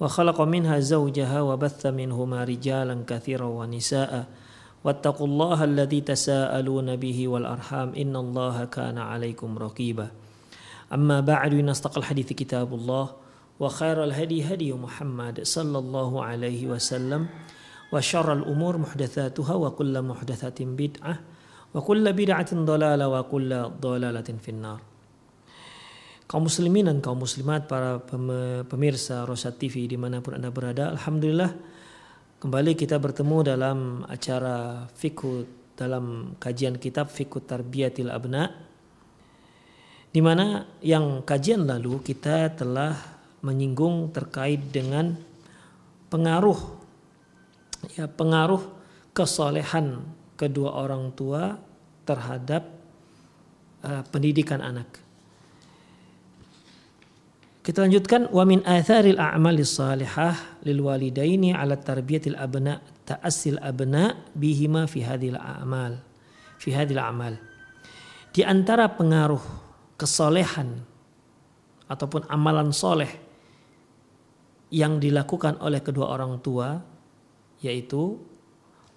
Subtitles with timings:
[0.00, 4.26] وخلق منها زوجها وبث منهما رجالا كثيرا ونساء.
[4.84, 7.94] واتقوا الله الذي تساءلون به والأرحام.
[7.94, 10.08] إن الله كان عليكم رقيبا.
[10.92, 13.06] أما بعد أصدق الحديث كتاب الله
[13.60, 17.26] وخير الهدي هدي محمد صلى الله عليه وسلم
[17.92, 21.14] وشر الأمور محدثاتها وكل محدثة بدعة
[21.74, 23.50] وكل بدعة ضلالة وكل
[23.80, 24.93] ضلالة في النار.
[26.24, 28.00] Kaum muslimin dan kaum muslimat para
[28.64, 31.52] pemirsa Rosat TV di mana pun anda berada Alhamdulillah
[32.40, 35.44] kembali kita bertemu dalam acara fikhu
[35.76, 38.48] dalam kajian kitab fikhu tarbiyatil abna
[40.14, 42.96] di mana yang kajian lalu kita telah
[43.44, 45.12] menyinggung terkait dengan
[46.08, 46.56] pengaruh
[48.00, 48.64] ya pengaruh
[49.12, 50.00] kesolehan
[50.40, 51.60] kedua orang tua
[52.08, 52.64] terhadap
[53.84, 55.03] uh, pendidikan anak
[57.64, 64.84] kita lanjutkan wa min atharil a'malis salihah lil walidaini ala tarbiyatil abna ta'assil abna bihima
[64.84, 65.96] fi hadhil a'mal
[66.60, 67.40] fi hadhil a'mal.
[68.36, 69.40] Di antara pengaruh
[69.96, 70.84] kesolehan
[71.88, 73.08] ataupun amalan soleh
[74.68, 76.76] yang dilakukan oleh kedua orang tua
[77.64, 78.20] yaitu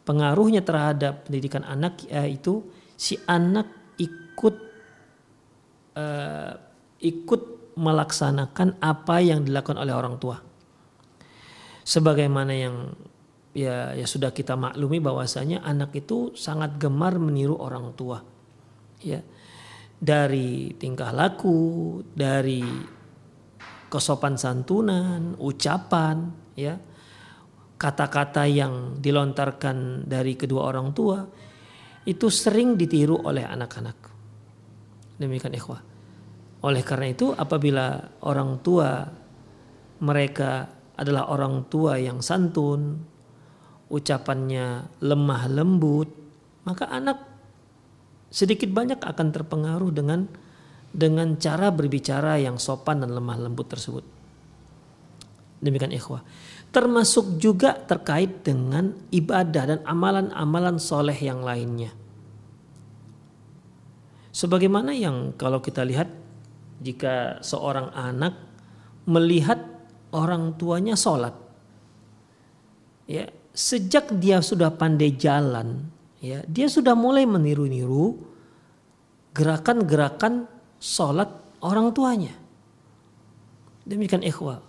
[0.04, 2.68] pengaruhnya terhadap pendidikan anak yaitu
[3.00, 4.56] si anak ikut
[5.96, 6.52] uh,
[7.00, 10.42] ikut melaksanakan apa yang dilakukan oleh orang tua.
[11.86, 12.76] Sebagaimana yang
[13.54, 18.20] ya ya sudah kita maklumi bahwasanya anak itu sangat gemar meniru orang tua.
[19.00, 19.22] Ya.
[19.98, 22.62] Dari tingkah laku, dari
[23.90, 26.78] kesopan santunan, ucapan, ya.
[27.78, 31.22] Kata-kata yang dilontarkan dari kedua orang tua
[32.10, 33.98] itu sering ditiru oleh anak-anak.
[35.22, 35.97] Demikian ikhwah.
[36.66, 39.06] Oleh karena itu apabila orang tua
[40.02, 42.98] mereka adalah orang tua yang santun,
[43.94, 46.10] ucapannya lemah lembut,
[46.66, 47.22] maka anak
[48.34, 50.26] sedikit banyak akan terpengaruh dengan
[50.92, 54.06] dengan cara berbicara yang sopan dan lemah lembut tersebut.
[55.62, 56.22] Demikian ikhwah.
[56.70, 61.94] Termasuk juga terkait dengan ibadah dan amalan-amalan soleh yang lainnya.
[64.34, 66.27] Sebagaimana yang kalau kita lihat
[66.84, 68.38] jika seorang anak
[69.08, 69.58] melihat
[70.14, 71.34] orang tuanya sholat
[73.08, 75.90] ya sejak dia sudah pandai jalan
[76.22, 78.20] ya dia sudah mulai meniru-niru
[79.38, 80.50] gerakan-gerakan
[80.82, 81.30] sholat
[81.62, 82.34] orang tuanya.
[83.86, 84.66] Demikian ikhwah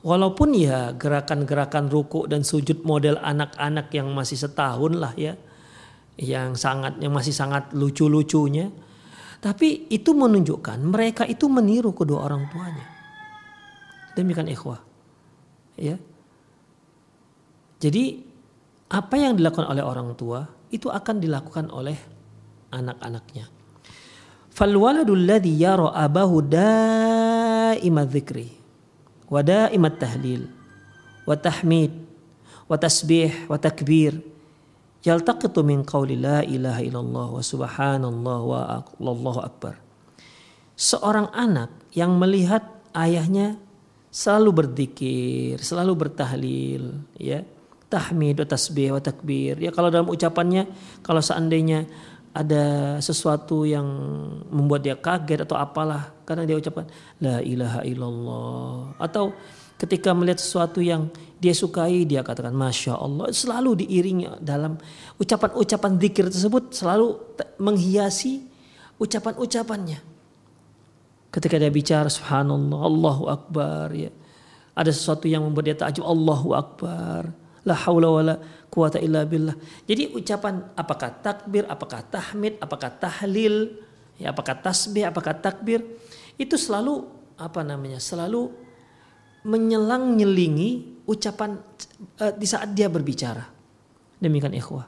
[0.00, 5.36] walaupun ya gerakan-gerakan ruku dan sujud model anak-anak yang masih setahun lah ya
[6.16, 8.72] yang sangat yang masih sangat lucu-lucunya
[9.40, 12.86] tapi itu menunjukkan mereka itu meniru kedua orang tuanya.
[14.12, 14.84] Demikian ikhwah.
[15.80, 15.96] Ya.
[17.80, 18.20] Jadi
[18.92, 21.96] apa yang dilakukan oleh orang tua itu akan dilakukan oleh
[22.68, 23.48] anak-anaknya.
[24.52, 28.52] Fal waladul ladzi yara abahu daimat dzikri
[29.32, 30.52] wa daimat tahlil
[31.24, 31.96] wa tahmid
[32.68, 34.20] wa tasbih wa takbir
[35.04, 38.60] yaltaqitu min qawli la ilaha illallah wa subhanallah wa
[39.00, 39.74] allahu akbar.
[40.76, 42.64] Seorang anak yang melihat
[42.96, 43.60] ayahnya
[44.08, 47.44] selalu berzikir, selalu bertahlil, ya,
[47.92, 49.60] tahmid, wa tasbih, wa takbir.
[49.60, 50.66] Ya kalau dalam ucapannya,
[51.04, 51.84] kalau seandainya
[52.30, 53.86] ada sesuatu yang
[54.54, 56.86] membuat dia kaget atau apalah karena dia ucapkan
[57.18, 59.34] la ilaha illallah atau
[59.74, 61.10] ketika melihat sesuatu yang
[61.40, 64.76] dia sukai dia katakan masya Allah selalu diiringi dalam
[65.16, 67.16] ucapan-ucapan zikir tersebut selalu
[67.56, 68.44] menghiasi
[69.00, 69.98] ucapan-ucapannya
[71.32, 74.12] ketika dia bicara subhanallah Allahu akbar ya
[74.76, 78.34] ada sesuatu yang membuat dia takjub Allahu akbar La haula wala
[78.72, 79.52] quwata illa billah.
[79.84, 83.76] Jadi ucapan apakah takbir, apakah tahmid, apakah tahlil,
[84.16, 85.84] ya apakah tasbih, apakah takbir
[86.40, 87.04] itu selalu
[87.36, 88.00] apa namanya?
[88.00, 88.48] selalu
[89.46, 91.58] menyelang nyelingi ucapan
[92.20, 93.44] uh, di saat dia berbicara.
[94.20, 94.86] Demikian ikhwah.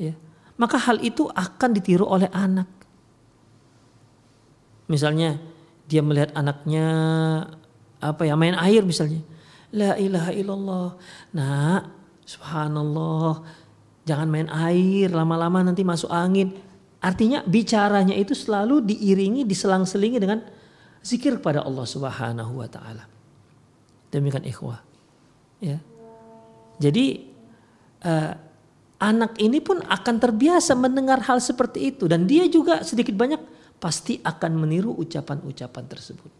[0.00, 0.16] Ya.
[0.58, 2.66] Maka hal itu akan ditiru oleh anak.
[4.88, 5.36] Misalnya
[5.84, 6.86] dia melihat anaknya
[7.98, 9.20] apa ya main air misalnya
[9.68, 10.88] La ilaha illallah.
[11.36, 11.84] Nah,
[12.24, 13.44] subhanallah.
[14.08, 16.56] Jangan main air lama-lama nanti masuk angin.
[17.04, 20.40] Artinya bicaranya itu selalu diiringi, diselang-selingi dengan
[21.04, 23.17] zikir kepada Allah Subhanahu wa taala.
[24.08, 24.80] Demikian ikhwah.
[25.60, 25.82] Ya.
[26.78, 27.28] Jadi
[28.06, 28.32] uh,
[28.98, 33.38] anak ini pun akan terbiasa mendengar hal seperti itu dan dia juga sedikit banyak
[33.78, 36.30] pasti akan meniru ucapan-ucapan tersebut.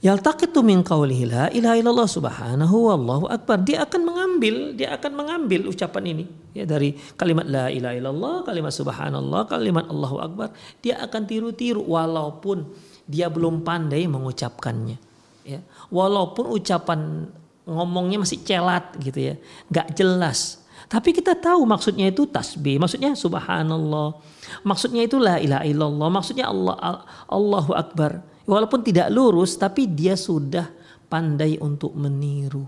[0.00, 2.88] Yaltaqitu min qawlihi la ilaha illallah subhanahu
[3.28, 3.60] akbar.
[3.60, 6.24] Dia akan mengambil, dia akan mengambil ucapan ini
[6.56, 10.56] ya dari kalimat la ilaha kalimat subhanallah, kalimat Allahu akbar.
[10.80, 12.64] Dia akan tiru-tiru walaupun
[13.10, 14.98] dia belum pandai mengucapkannya.
[15.42, 15.60] Ya.
[15.90, 17.26] Walaupun ucapan
[17.66, 19.34] ngomongnya masih celat gitu ya,
[19.66, 20.62] nggak jelas.
[20.90, 24.18] Tapi kita tahu maksudnya itu tasbih, maksudnya subhanallah,
[24.66, 28.22] maksudnya itu la ilaha illallah, maksudnya Allah Allahu akbar.
[28.46, 30.66] Walaupun tidak lurus tapi dia sudah
[31.06, 32.66] pandai untuk meniru.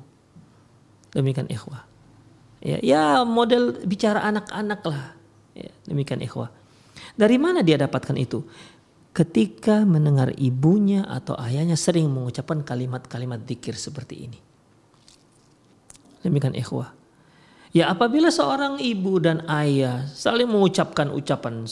[1.11, 1.83] Demikian ikhwah.
[2.63, 5.19] Ya, ya model bicara anak-anak lah.
[5.59, 6.55] Ya, demikian ikhwah.
[7.19, 8.47] Dari mana dia dapatkan itu?
[9.13, 14.41] Ketika mendengar ibunya atau ayahnya sering mengucapkan kalimat-kalimat dikir seperti ini.
[16.25, 16.97] Demikian ikhwah.
[17.77, 21.65] Ya apabila seorang ibu dan ayah saling mengucapkan ucapan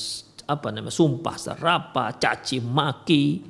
[0.48, 3.44] apa namanya sumpah serapa, caci maki,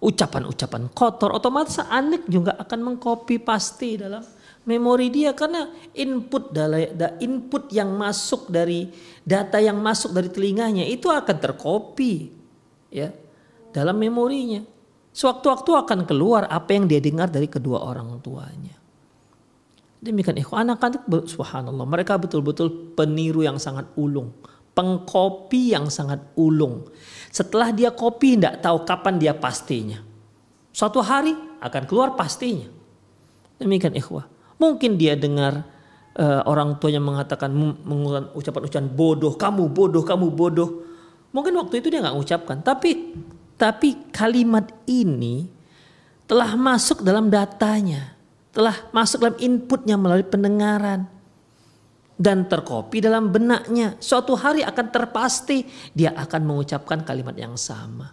[0.00, 4.24] ucapan-ucapan kotor, otomatis anak juga akan mengcopy pasti dalam
[4.64, 6.88] memori dia karena input dari
[7.20, 8.88] input yang masuk dari
[9.24, 12.39] data yang masuk dari telinganya itu akan tercopy
[12.90, 13.14] ya
[13.70, 14.62] dalam memorinya.
[15.10, 18.78] Sewaktu-waktu akan keluar apa yang dia dengar dari kedua orang tuanya.
[20.00, 24.30] Demikian ikhwan anak-anak subhanallah mereka betul-betul peniru yang sangat ulung,
[24.72, 26.86] pengkopi yang sangat ulung.
[27.34, 29.98] Setelah dia kopi tidak tahu kapan dia pastinya.
[30.70, 32.70] Suatu hari akan keluar pastinya.
[33.58, 34.30] Demikian ikhwah.
[34.56, 35.66] Mungkin dia dengar
[36.16, 37.52] uh, orang tuanya mengatakan
[37.84, 40.70] menggunakan ucapan-ucapan bodoh, kamu bodoh, kamu bodoh.
[41.30, 43.14] Mungkin waktu itu dia nggak mengucapkan, tapi
[43.54, 45.46] tapi kalimat ini
[46.26, 48.14] telah masuk dalam datanya,
[48.50, 51.06] telah masuk dalam inputnya melalui pendengaran
[52.20, 53.96] dan terkopi dalam benaknya.
[53.96, 55.64] Suatu hari akan terpasti
[55.96, 58.12] dia akan mengucapkan kalimat yang sama.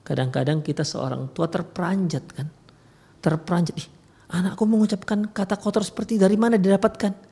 [0.00, 2.48] Kadang-kadang kita seorang tua terperanjat kan.
[3.20, 3.74] Terperanjat.
[3.78, 3.88] Ih,
[4.32, 7.29] anakku mengucapkan kata kotor seperti dari mana didapatkan?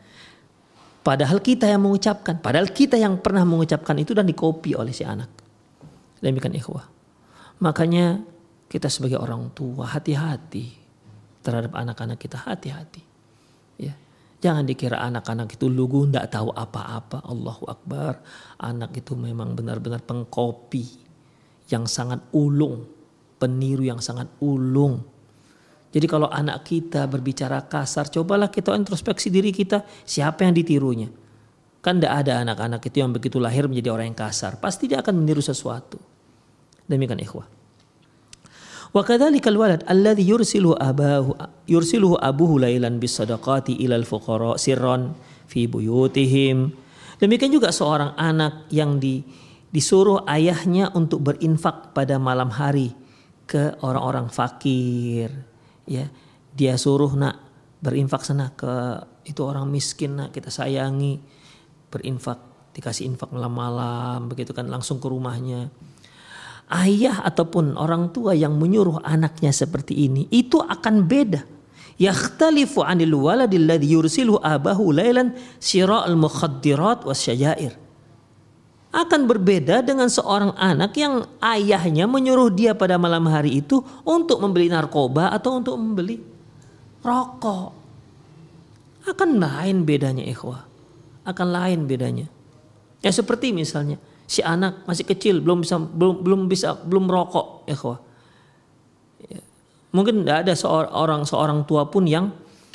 [1.09, 2.37] Padahal kita yang mengucapkan.
[2.37, 5.33] Padahal kita yang pernah mengucapkan itu dan dikopi oleh si anak.
[6.21, 6.85] Demikian ikhwah.
[7.65, 8.21] Makanya
[8.69, 10.69] kita sebagai orang tua hati-hati
[11.41, 13.01] terhadap anak-anak kita hati-hati.
[13.81, 13.97] Ya.
[14.45, 17.25] Jangan dikira anak-anak itu lugu tidak tahu apa-apa.
[17.25, 18.21] Allahu Akbar.
[18.61, 20.85] Anak itu memang benar-benar pengkopi
[21.73, 22.85] yang sangat ulung.
[23.41, 25.01] Peniru yang sangat ulung.
[25.89, 29.83] Jadi kalau anak kita berbicara kasar, cobalah kita introspeksi diri kita.
[30.05, 31.09] Siapa yang ditirunya?
[31.81, 34.61] Kan tidak ada anak-anak itu yang begitu lahir menjadi orang yang kasar.
[34.61, 35.97] Pasti dia akan meniru sesuatu.
[36.85, 37.49] Demikian ikhwah.
[38.93, 41.37] Wa kadzalika walad alladhi yursilu abahu
[41.69, 45.13] yursiluhu abuhu lailan bis sadaqati ilal fuqara sirran
[45.49, 45.69] fi.
[47.19, 49.25] Demikian juga seorang anak yang di,
[49.73, 52.95] disuruh ayahnya untuk berinfak pada malam hari
[53.49, 55.48] ke orang-orang fakir.
[55.89, 56.13] Ya,
[56.53, 57.41] dia suruh nak
[57.81, 61.17] berinfak sana ke itu orang miskin nak kita sayangi
[61.89, 62.37] berinfak
[62.77, 65.73] dikasih infak malam-malam begitu kan langsung ke rumahnya
[66.73, 71.45] ayah ataupun orang tua yang menyuruh anaknya seperti ini itu akan beda.
[71.99, 77.75] Yakhtalifu 'anil waladil ladzi yursilu abahu lailan syira'al mukhaddirat wasyajair.
[78.89, 84.73] Akan berbeda dengan seorang anak yang ayahnya menyuruh dia pada malam hari itu untuk membeli
[84.73, 86.25] narkoba atau untuk membeli
[87.05, 87.77] rokok.
[89.05, 90.65] Akan lain bedanya ikhwah.
[91.29, 92.33] Akan lain bedanya.
[93.05, 97.77] Ya seperti misalnya si anak masih kecil belum bisa belum belum bisa belum merokok ya
[99.25, 99.41] ya.
[99.89, 102.29] mungkin tidak ada seorang seorang tua pun yang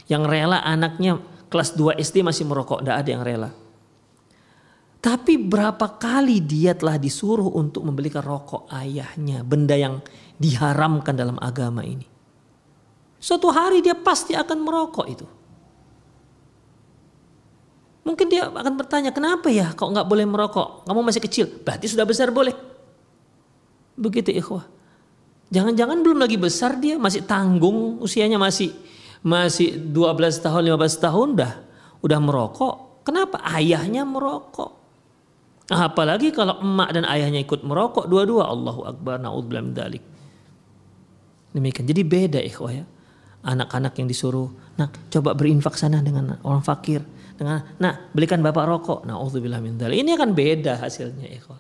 [0.09, 1.21] yang rela anaknya
[1.53, 3.49] kelas 2 SD masih merokok tidak ada yang rela
[5.03, 9.99] tapi berapa kali dia telah disuruh untuk membelikan rokok ayahnya benda yang
[10.39, 12.13] diharamkan dalam agama ini
[13.23, 15.23] Suatu hari dia pasti akan merokok itu.
[18.03, 20.83] Mungkin dia akan bertanya, kenapa ya kok nggak boleh merokok?
[20.83, 22.51] Kamu masih kecil, berarti sudah besar boleh.
[23.95, 24.67] Begitu ikhwah.
[25.55, 28.75] Jangan-jangan belum lagi besar dia, masih tanggung, usianya masih
[29.23, 31.53] masih 12 tahun, 15 tahun dah
[32.03, 33.07] udah merokok.
[33.07, 33.39] Kenapa?
[33.39, 34.82] Ayahnya merokok.
[35.71, 40.03] Apalagi kalau emak dan ayahnya ikut merokok dua-dua Allahu Akbar naudzubillah dalik.
[41.55, 41.85] Demikian.
[41.87, 42.85] Jadi beda ikhwah ya.
[43.43, 44.47] Anak-anak yang disuruh,
[44.79, 47.03] nah coba berinfak sana dengan orang fakir.
[47.35, 48.99] Dengan, nah belikan bapak rokok.
[49.03, 49.99] Naudzubillah min dalik.
[49.99, 51.59] Ini akan beda hasilnya ikhwah.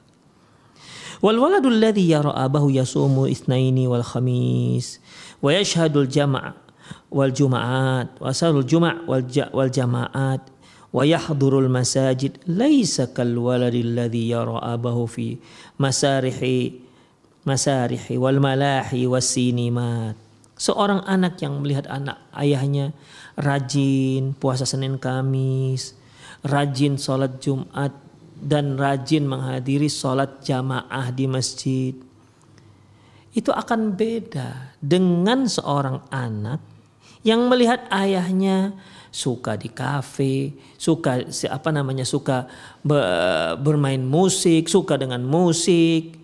[1.23, 4.99] Wal waladul ladzi yara abahu yasumu itsnaini wal khamis
[5.39, 6.51] wa yashhadul jama'
[7.07, 9.23] wal juma'at wa salul juma' wal,
[9.55, 10.43] wal jama'at
[10.93, 11.03] wa
[11.67, 15.41] masajid laisa kal waladil ladzi yara abahu fi
[15.81, 16.85] masarihi
[17.43, 18.15] masarihi
[20.53, 22.93] seorang anak yang melihat anak ayahnya
[23.33, 25.97] rajin puasa Senin Kamis
[26.43, 27.95] rajin sholat Jumat
[28.43, 31.95] dan rajin menghadiri sholat jamaah di masjid.
[33.33, 36.59] Itu akan beda dengan seorang anak
[37.23, 38.75] yang melihat ayahnya
[39.13, 41.21] suka di kafe, suka
[41.53, 42.49] apa namanya suka
[43.61, 46.17] bermain musik, suka dengan musik,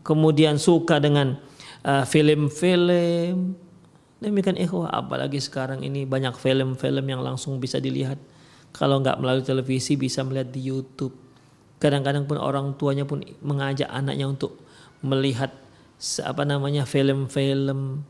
[0.00, 1.36] kemudian suka dengan
[1.84, 3.52] uh, film-film.
[4.24, 8.16] Demikian ikhwah, apalagi sekarang ini banyak film-film yang langsung bisa dilihat.
[8.72, 11.12] Kalau nggak melalui televisi bisa melihat di YouTube.
[11.76, 14.60] Kadang-kadang pun orang tuanya pun mengajak anaknya untuk
[15.04, 15.52] melihat
[16.24, 18.04] apa namanya film-film.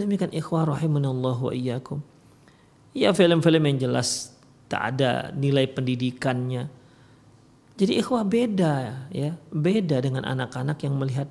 [0.00, 2.00] Demikian ikhwah rahimanallahu wa iyyakum.
[2.96, 4.32] Ya film-film yang jelas
[4.68, 6.68] tak ada nilai pendidikannya.
[7.78, 11.30] Jadi ikhwah beda ya, beda dengan anak-anak yang melihat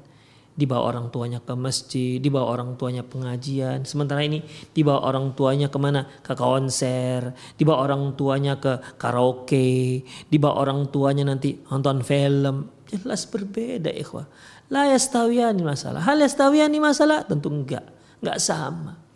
[0.57, 3.85] dibawa orang tuanya ke masjid, dibawa orang tuanya pengajian.
[3.85, 4.41] Sementara ini
[4.73, 6.09] dibawa orang tuanya ke mana?
[6.25, 10.01] Ke konser, dibawa orang tuanya ke karaoke,
[10.33, 12.73] dibawa orang tuanya nanti nonton film.
[12.89, 14.25] Jelas berbeda ikhwah.
[14.73, 16.01] La yastawiyani masalah.
[16.03, 17.23] Hal yastawiyani masalah?
[17.23, 17.85] Tentu enggak.
[18.19, 19.06] Enggak sama.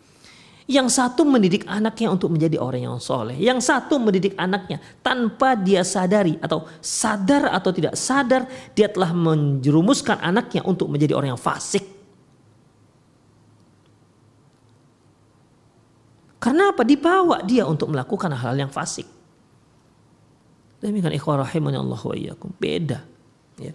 [0.70, 3.34] Yang satu mendidik anaknya untuk menjadi orang yang soleh.
[3.34, 10.22] Yang satu mendidik anaknya tanpa dia sadari atau sadar atau tidak sadar dia telah menjerumuskan
[10.22, 11.82] anaknya untuk menjadi orang yang fasik.
[16.42, 16.82] Karena apa?
[16.82, 19.06] Dibawa dia untuk melakukan hal, -hal yang fasik.
[20.82, 22.50] Demikian ikhwah rahimani Allah wa iyyakum.
[22.58, 23.06] Beda.
[23.62, 23.70] Ya.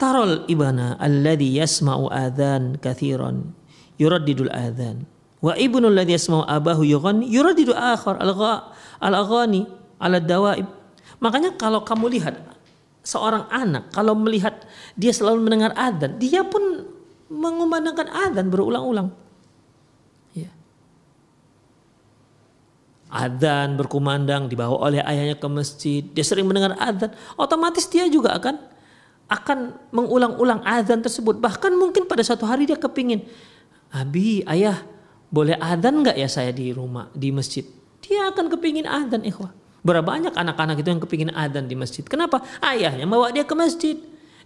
[0.00, 3.52] Tarol ibana alladhi yasma'u adhan kathiran
[4.00, 5.04] yuraddidul adhan
[5.42, 8.22] Wa ibnu alladhi yasma'u abahu yughanni yuradidu akhar
[9.02, 9.66] al-aghani
[9.98, 10.70] ala dawaib.
[11.18, 12.38] Makanya kalau kamu lihat
[13.02, 14.62] seorang anak kalau melihat
[14.94, 16.86] dia selalu mendengar adzan, dia pun
[17.26, 19.10] mengumandangkan adzan berulang-ulang.
[20.30, 20.50] Ya.
[23.10, 28.70] Adzan berkumandang dibawa oleh ayahnya ke masjid, dia sering mendengar adzan, otomatis dia juga akan
[29.26, 29.58] akan
[29.90, 31.42] mengulang-ulang adzan tersebut.
[31.42, 33.26] Bahkan mungkin pada suatu hari dia kepingin,
[33.90, 34.78] Abi, ayah,
[35.32, 37.64] boleh adzan nggak ya saya di rumah di masjid?
[38.04, 39.48] Dia akan kepingin adzan ikhwah.
[39.82, 42.04] Berapa banyak anak-anak itu yang kepingin adzan di masjid?
[42.04, 42.44] Kenapa?
[42.60, 43.96] Ayahnya bawa dia ke masjid.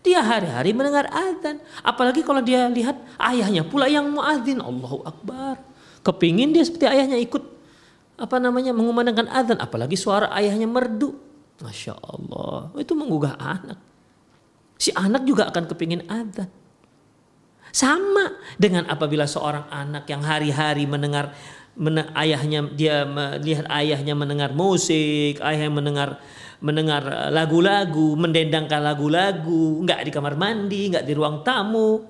[0.01, 1.59] Dia hari-hari mendengar adzan.
[1.83, 4.63] Apalagi kalau dia lihat ayahnya pula yang muadzin.
[4.63, 5.59] Allahu Akbar.
[6.07, 7.43] Kepingin dia seperti ayahnya ikut
[8.17, 9.59] apa namanya mengumandangkan adzan.
[9.59, 11.19] Apalagi suara ayahnya merdu.
[11.61, 12.71] Masya Allah.
[12.79, 13.83] Itu menggugah anak.
[14.79, 16.49] Si anak juga akan kepingin adzan.
[17.77, 21.37] Sama dengan apabila seorang anak yang hari-hari mendengar
[21.77, 26.17] men ayahnya dia melihat ayahnya mendengar musik, ayah mendengar
[26.65, 32.01] mendengar lagu-lagu, mendendangkan lagu-lagu, nggak di kamar mandi, nggak di ruang tamu,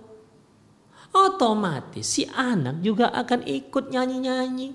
[1.10, 4.70] otomatis si anak juga akan ikut nyanyi-nyanyi.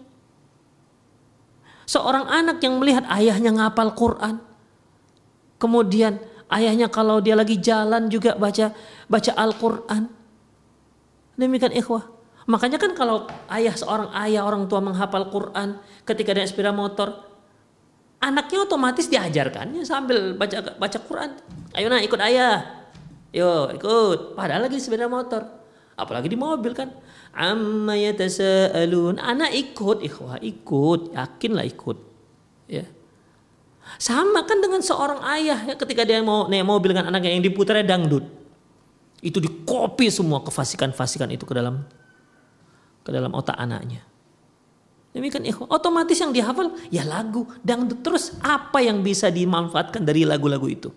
[1.88, 4.43] Seorang anak yang melihat ayahnya ngapal Quran,
[5.55, 6.19] kemudian
[6.51, 8.75] ayahnya kalau dia lagi jalan juga baca
[9.07, 10.19] baca Al-Quran,
[11.41, 12.05] Demikian ikhwah.
[12.45, 17.17] Makanya kan kalau ayah seorang ayah orang tua menghafal Quran ketika ada sepeda motor,
[18.21, 21.33] anaknya otomatis diajarkannya sambil baca baca Quran.
[21.74, 22.86] Ayo nah ikut ayah.
[23.33, 24.38] Yo ikut.
[24.38, 25.41] Padahal lagi sepeda motor.
[25.98, 26.93] Apalagi di mobil kan.
[27.33, 29.17] Amma yatasaalun.
[29.17, 31.98] Anak ikut, ikhwah ikut, yakinlah ikut.
[32.69, 32.86] Ya.
[33.98, 37.86] Sama kan dengan seorang ayah ya, ketika dia mau naik mobil dengan anaknya yang diputarnya
[37.86, 38.40] dangdut
[39.22, 41.86] itu dikopi semua kefasikan-fasikan itu ke dalam
[43.06, 44.01] ke dalam otak anaknya.
[45.12, 45.68] Demikian ikhwah.
[45.68, 47.44] Otomatis yang dihafal ya lagu.
[47.62, 50.90] Dan terus apa yang bisa dimanfaatkan dari lagu-lagu itu?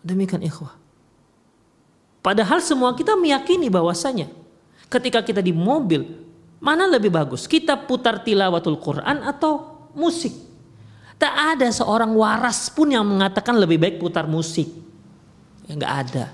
[0.00, 0.74] Demikian ikhwah.
[2.24, 4.30] Padahal semua kita meyakini bahwasanya
[4.88, 6.06] ketika kita di mobil,
[6.62, 7.44] mana lebih bagus?
[7.50, 10.32] Kita putar tilawatul Quran atau musik?
[11.20, 14.70] Tak ada seorang waras pun yang mengatakan lebih baik putar musik.
[15.76, 16.24] Nggak ada.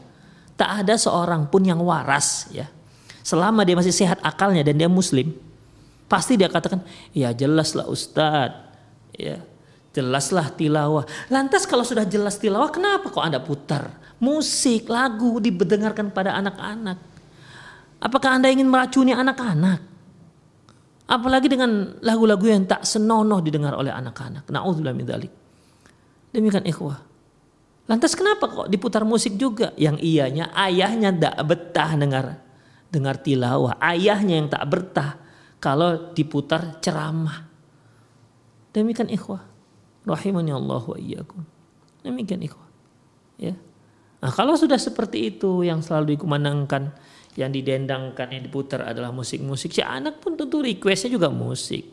[0.58, 2.66] Tak ada seorang pun yang waras ya.
[3.22, 5.30] Selama dia masih sehat akalnya dan dia muslim,
[6.08, 6.80] pasti dia katakan,
[7.12, 8.66] ya jelaslah Ustadz.
[9.18, 9.42] Ya,
[9.92, 11.04] jelaslah tilawah.
[11.28, 16.98] Lantas kalau sudah jelas tilawah, kenapa kok Anda putar musik, lagu didengarkan pada anak-anak?
[17.98, 19.82] Apakah Anda ingin meracuni anak-anak?
[21.08, 24.44] Apalagi dengan lagu-lagu yang tak senonoh didengar oleh anak-anak.
[24.44, 25.08] Na'udzubillah min.
[26.30, 27.07] Demikian ikhwah.
[27.88, 29.72] Lantas kenapa kok diputar musik juga?
[29.80, 32.26] Yang ianya ayahnya tak betah dengar
[32.92, 33.80] dengar tilawah.
[33.80, 35.16] Ayahnya yang tak betah
[35.56, 37.48] kalau diputar ceramah.
[38.76, 39.40] Demikian ikhwah.
[40.04, 41.42] Rahimani Allah wa iyyakum.
[42.04, 42.68] Demikian ikhwah.
[43.40, 43.56] Ya.
[44.18, 46.92] Nah, kalau sudah seperti itu yang selalu dikumandangkan
[47.38, 51.86] yang didendangkan yang diputar adalah musik-musik si anak pun tentu requestnya juga musik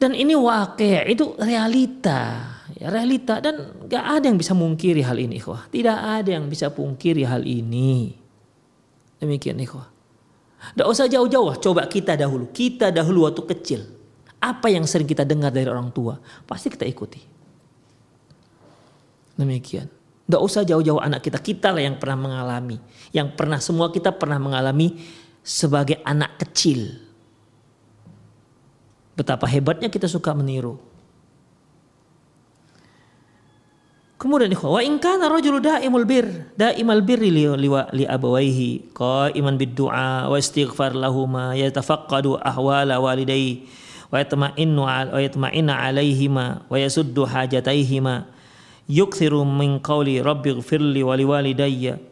[0.00, 2.48] dan ini wakil itu realita
[2.78, 3.42] ya realita.
[3.42, 5.66] Dan gak ada yang bisa mungkiri hal ini ikhwah.
[5.68, 8.14] Tidak ada yang bisa pungkiri hal ini.
[9.18, 9.90] Demikian ikhwah.
[10.74, 12.50] Tidak usah jauh-jauh coba kita dahulu.
[12.54, 13.80] Kita dahulu waktu kecil.
[14.38, 16.18] Apa yang sering kita dengar dari orang tua?
[16.46, 17.18] Pasti kita ikuti.
[19.34, 19.90] Demikian.
[20.28, 22.76] Tidak usah jauh-jauh anak kita, kita lah yang pernah mengalami.
[23.16, 25.00] Yang pernah, semua kita pernah mengalami
[25.40, 27.00] sebagai anak kecil.
[29.16, 30.76] Betapa hebatnya kita suka meniru.
[34.18, 36.26] Kemudian wa in kana rajulu daimul bir,
[36.58, 43.70] daimal birri li, li, li abawaihi qaiman bid du'a wa istighfar lahuma yatafaqqadu ahwala walidayhi
[44.10, 48.26] wa yatma'innu wa yatma'inna alaihima wa yasuddu hajataihima
[48.90, 52.02] yukthiru min qawli rabbi gfirli wa liwalidayya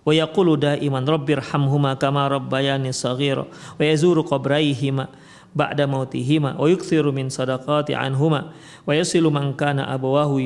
[0.00, 5.12] wa yaqulu daiman rabbi irhamhuma kama rabbayani saghira wa yazuru qabrayhima
[5.52, 8.56] ba'da mautihima wa yukthiru min sadaqati anhuma
[8.88, 10.40] wa yasilu man kana abawahu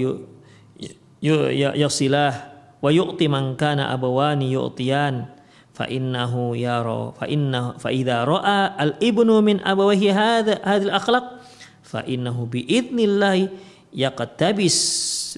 [1.23, 2.57] yasilah.
[2.79, 5.27] Wa yu'ti man kana abawani yu'tiyan.
[5.75, 11.39] Fa innahu yara fa inna fa idza ra'a al ibnu min abawahi hadha hadhil akhlaq
[11.87, 13.47] fa innahu bi idnillahi
[13.95, 14.79] yaqtabis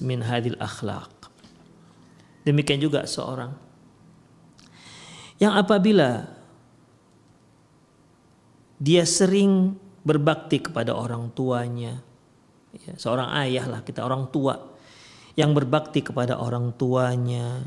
[0.01, 1.13] min hadil akhlak.
[2.41, 3.53] Demikian juga seorang.
[5.37, 6.09] Yang apabila
[8.81, 12.01] dia sering berbakti kepada orang tuanya,
[12.73, 14.70] ya, seorang ayah lah kita orang tua
[15.39, 17.63] yang berbakti kepada orang tuanya,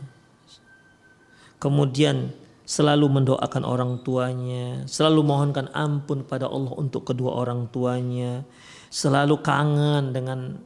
[1.57, 2.33] kemudian
[2.65, 8.45] selalu mendoakan orang tuanya, selalu mohonkan ampun pada Allah untuk kedua orang tuanya,
[8.89, 10.57] selalu kangen dengan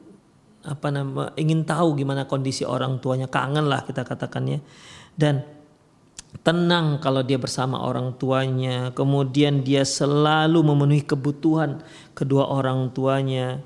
[0.66, 3.26] apa nama ingin tahu gimana kondisi orang tuanya.
[3.30, 4.62] Kangen lah kita katakannya
[5.18, 5.42] dan
[6.42, 8.94] tenang kalau dia bersama orang tuanya.
[8.94, 11.82] Kemudian dia selalu memenuhi kebutuhan
[12.14, 13.62] kedua orang tuanya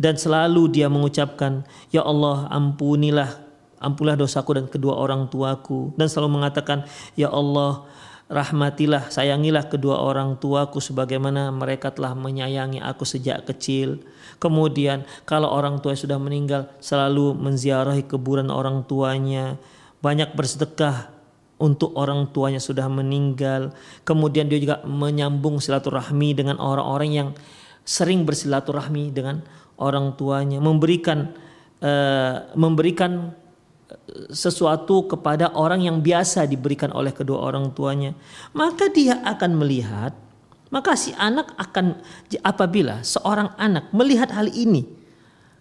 [0.00, 1.60] dan selalu dia mengucapkan
[1.92, 5.92] ya Allah ampunilah ampunilah dosaku dan kedua orang tuaku.
[6.00, 6.88] Dan selalu mengatakan
[7.20, 7.84] ya Allah
[8.32, 14.00] rahmatilah sayangilah kedua orang tuaku sebagaimana mereka telah menyayangi aku sejak kecil.
[14.40, 19.60] Kemudian kalau orang tua sudah meninggal selalu menziarahi kuburan orang tuanya.
[20.00, 21.12] Banyak bersedekah
[21.60, 23.76] untuk orang tuanya sudah meninggal.
[24.08, 27.28] Kemudian dia juga menyambung silaturahmi dengan orang-orang yang
[27.84, 29.44] sering bersilaturahmi dengan
[29.80, 31.32] orang tuanya memberikan
[31.80, 33.32] uh, memberikan
[34.30, 38.14] sesuatu kepada orang yang biasa diberikan oleh kedua orang tuanya,
[38.54, 40.14] maka dia akan melihat,
[40.70, 41.98] maka si anak akan
[42.42, 44.86] apabila seorang anak melihat hal ini,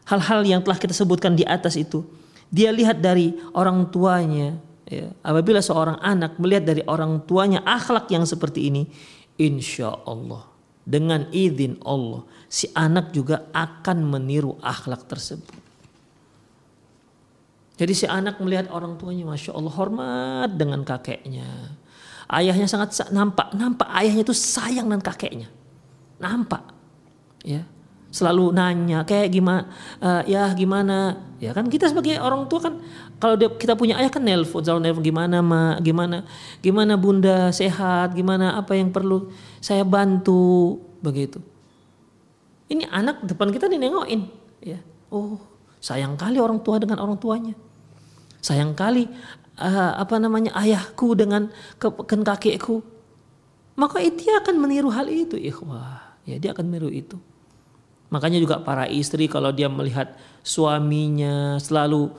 [0.05, 2.05] hal-hal yang telah kita sebutkan di atas itu,
[2.49, 8.25] dia lihat dari orang tuanya, ya, apabila seorang anak melihat dari orang tuanya akhlak yang
[8.25, 8.89] seperti ini,
[9.37, 10.48] insya Allah
[10.89, 15.61] dengan izin Allah si anak juga akan meniru akhlak tersebut.
[17.77, 21.77] Jadi si anak melihat orang tuanya, masya Allah hormat dengan kakeknya.
[22.27, 25.47] Ayahnya sangat nampak, nampak ayahnya itu sayang dengan kakeknya,
[26.19, 26.75] nampak,
[27.45, 27.63] ya.
[28.09, 29.69] Selalu nanya kayak gimana,
[30.01, 32.75] uh, ya gimana, ya kan kita sebagai orang tua kan
[33.19, 36.23] kalau dia, kita punya ayah kan nelpon, selalu nelpon gimana ma, gimana,
[36.63, 39.29] gimana bunda sehat, gimana apa yang perlu
[39.59, 41.43] saya bantu begitu.
[42.71, 44.31] Ini anak depan kita nengokin,
[44.63, 44.79] ya.
[45.11, 47.55] Oh sayang kali orang tua dengan orang tuanya.
[48.39, 49.07] Sayang kali
[49.59, 52.83] uh, apa namanya ayahku dengan ke, kakekku.
[53.79, 56.19] Maka dia akan meniru hal itu, ikhwah.
[56.27, 57.15] Ya, dia akan meniru itu.
[58.11, 62.11] Makanya juga para istri kalau dia melihat suaminya selalu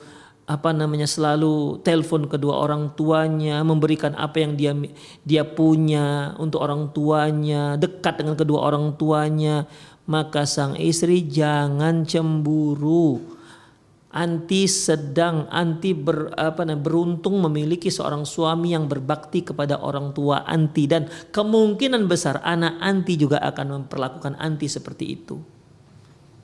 [0.51, 4.75] apa namanya selalu telepon kedua orang tuanya, memberikan apa yang dia
[5.23, 9.63] dia punya untuk orang tuanya, dekat dengan kedua orang tuanya,
[10.11, 13.39] maka sang istri jangan cemburu.
[14.11, 20.43] Anti sedang, anti ber, apa namanya, beruntung memiliki seorang suami yang berbakti kepada orang tua
[20.43, 25.39] anti dan kemungkinan besar anak anti juga akan memperlakukan anti seperti itu.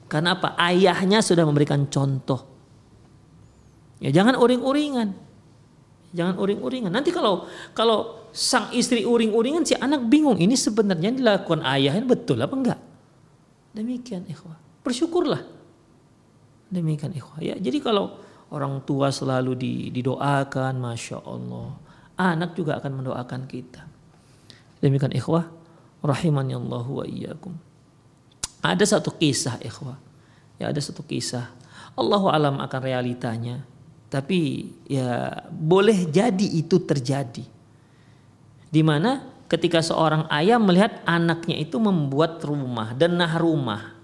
[0.07, 0.55] Karena apa?
[0.55, 2.56] Ayahnya sudah memberikan contoh.
[3.97, 5.13] Ya jangan uring-uringan.
[6.13, 6.93] Jangan uring-uringan.
[6.93, 12.55] Nanti kalau kalau sang istri uring-uringan si anak bingung ini sebenarnya dilakukan ayahnya betul apa
[12.55, 12.79] enggak?
[13.73, 14.57] Demikian ikhwah.
[14.85, 15.41] Bersyukurlah.
[16.73, 17.39] Demikian ikhwah.
[17.43, 18.17] Ya, jadi kalau
[18.49, 19.53] orang tua selalu
[19.93, 21.75] didoakan, masya Allah,
[22.17, 23.85] anak juga akan mendoakan kita.
[24.81, 25.49] Demikian ikhwah,
[26.01, 27.53] rahimani Allah wa iyyakum.
[28.61, 30.01] Ada satu kisah ikhwah.
[30.57, 31.53] Ya ada satu kisah.
[31.93, 33.65] Allahu alam akan realitanya
[34.07, 37.43] tapi ya boleh jadi itu terjadi.
[38.67, 43.95] Di mana ketika seorang ayah melihat anaknya itu membuat rumah, denah rumah.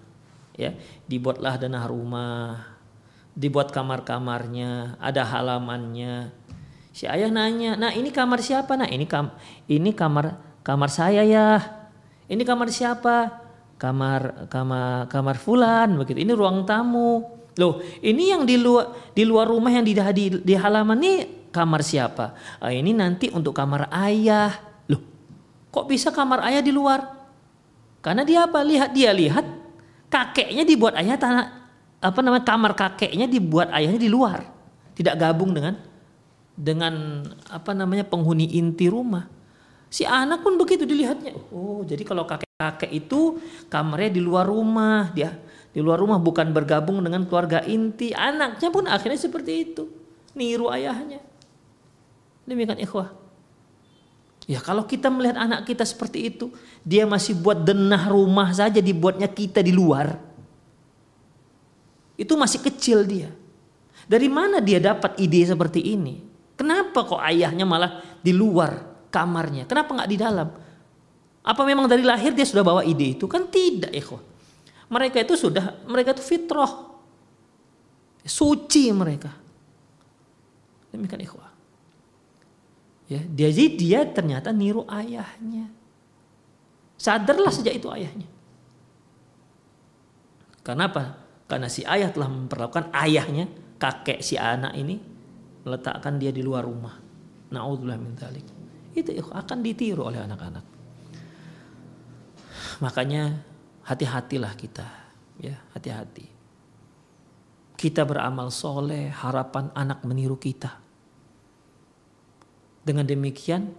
[0.54, 0.78] Ya,
[1.10, 2.78] dibuatlah denah rumah,
[3.34, 6.30] dibuat kamar-kamarnya, ada halamannya.
[6.94, 9.34] Si ayah nanya, "Nah, ini kamar siapa?" Nah, ini kam
[9.66, 11.58] ini kamar kamar saya ya.
[12.30, 13.42] Ini kamar siapa?
[13.82, 16.22] Kamar kamar kamar fulan begitu.
[16.22, 17.43] Ini ruang tamu.
[17.58, 21.14] Loh, ini yang di luar di luar rumah yang di di, di halaman ini
[21.54, 22.34] kamar siapa?
[22.58, 24.58] Ah, ini nanti untuk kamar ayah.
[24.90, 25.02] Loh,
[25.70, 27.06] kok bisa kamar ayah di luar?
[28.02, 28.66] Karena dia apa?
[28.66, 29.46] Lihat dia lihat
[30.10, 31.46] kakeknya dibuat ayah tanah
[32.04, 34.50] apa namanya kamar kakeknya dibuat ayahnya di luar.
[34.98, 35.78] Tidak gabung dengan
[36.54, 39.30] dengan apa namanya penghuni inti rumah.
[39.94, 41.38] Si anak pun begitu dilihatnya.
[41.54, 43.38] Oh, jadi kalau kakek-kakek itu
[43.70, 45.38] kamarnya di luar rumah, dia
[45.74, 48.14] di luar rumah bukan bergabung dengan keluarga inti.
[48.14, 49.90] Anaknya pun akhirnya seperti itu.
[50.38, 51.18] Niru ayahnya.
[52.46, 53.10] Demikian ikhwah.
[54.46, 56.54] Ya kalau kita melihat anak kita seperti itu.
[56.86, 60.14] Dia masih buat denah rumah saja dibuatnya kita di luar.
[62.14, 63.34] Itu masih kecil dia.
[64.06, 66.22] Dari mana dia dapat ide seperti ini?
[66.54, 68.78] Kenapa kok ayahnya malah di luar
[69.10, 69.66] kamarnya?
[69.66, 70.48] Kenapa nggak di dalam?
[71.42, 73.26] Apa memang dari lahir dia sudah bawa ide itu?
[73.26, 74.33] Kan tidak ikhwah.
[74.94, 76.70] Mereka itu sudah, mereka itu fitrah.
[78.22, 79.34] Suci mereka.
[80.94, 81.50] Demikian ikhwah.
[83.10, 85.74] Ya, dia jadi dia ternyata niru ayahnya.
[86.96, 88.30] Sadarlah sejak itu ayahnya.
[90.62, 91.04] Karena apa?
[91.50, 93.50] Karena si ayah telah memperlakukan ayahnya,
[93.82, 95.02] kakek si anak ini
[95.68, 96.96] meletakkan dia di luar rumah.
[97.52, 98.16] Naudzubillah min.
[98.96, 100.66] Itu akan ditiru oleh anak-anak.
[102.80, 103.53] Makanya
[103.84, 104.88] hati-hatilah kita
[105.40, 106.28] ya hati-hati.
[107.74, 110.80] Kita beramal soleh harapan anak meniru kita.
[112.84, 113.72] Dengan demikian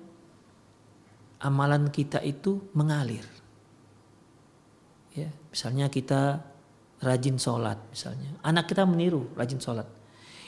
[1.41, 3.25] amalan kita itu mengalir.
[5.15, 6.41] Ya misalnya kita
[7.01, 8.33] rajin sholat misalnya.
[8.45, 9.89] Anak kita meniru rajin sholat.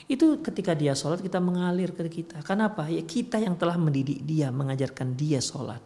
[0.07, 2.39] Itu ketika dia sholat kita mengalir ke kita.
[2.45, 2.85] Kenapa?
[2.87, 5.81] Ya kita yang telah mendidik dia mengajarkan dia sholat.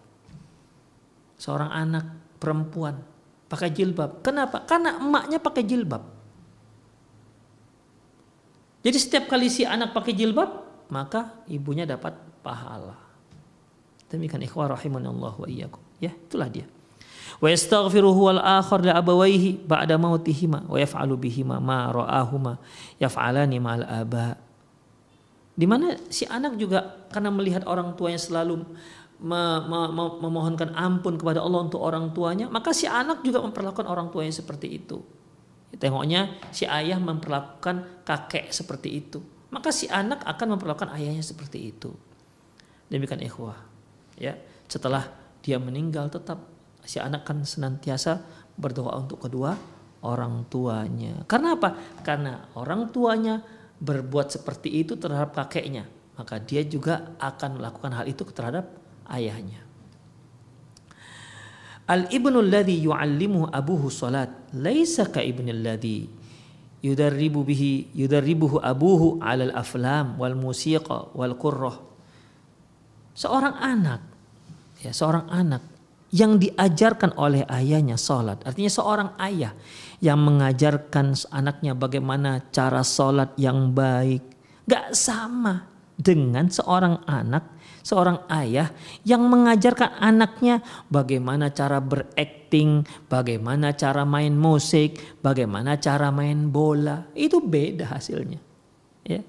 [1.42, 2.06] Seorang anak
[2.38, 3.11] perempuan
[3.52, 4.24] pakai jilbab.
[4.24, 4.64] Kenapa?
[4.64, 6.08] Karena emaknya pakai jilbab.
[8.82, 12.96] Jadi setiap kali si anak pakai jilbab, maka ibunya dapat pahala.
[14.08, 15.84] Demikian ikhwah rahimanallah wa iyyakum.
[16.00, 16.66] Ya, itulah dia.
[17.44, 22.58] Wa yastaghfiruhu wal akhar li abawayhi ba'da mautihima wa yaf'alu bihima ma ra'ahuma
[22.98, 24.40] yaf'alani ma'al aba.
[25.52, 28.66] Di mana si anak juga karena melihat orang tuanya selalu
[29.22, 34.82] memohonkan ampun kepada Allah untuk orang tuanya, maka si anak juga memperlakukan orang tuanya seperti
[34.82, 34.98] itu.
[35.78, 39.22] Tengoknya si ayah memperlakukan kakek seperti itu,
[39.54, 41.94] maka si anak akan memperlakukan ayahnya seperti itu.
[42.90, 43.56] Demikian ikhwah.
[44.18, 44.36] Ya,
[44.68, 45.08] setelah
[45.46, 46.44] dia meninggal tetap
[46.82, 48.26] si anak kan senantiasa
[48.58, 49.56] berdoa untuk kedua
[50.02, 51.24] orang tuanya.
[51.30, 51.78] Karena apa?
[52.02, 53.40] Karena orang tuanya
[53.78, 55.86] berbuat seperti itu terhadap kakeknya,
[56.18, 58.81] maka dia juga akan melakukan hal itu terhadap
[59.12, 59.62] ayahnya.
[61.92, 66.08] Al ibnu alladhi yu'allimuhu abuhu salat laisa ka ibnu alladhi
[66.80, 71.78] yudarribu bihi yudarribuhu abuhu 'ala al-aflam wal musiqa wal qurrah.
[73.12, 74.02] Seorang anak
[74.82, 75.62] ya seorang anak
[76.12, 78.44] yang diajarkan oleh ayahnya salat.
[78.44, 79.56] Artinya seorang ayah
[80.04, 84.20] yang mengajarkan anaknya bagaimana cara salat yang baik.
[84.68, 88.70] Gak sama dengan seorang anak seorang ayah
[89.06, 97.10] yang mengajarkan anaknya bagaimana cara berakting, bagaimana cara main musik, bagaimana cara main bola.
[97.14, 98.40] Itu beda hasilnya.
[99.06, 99.22] Ya.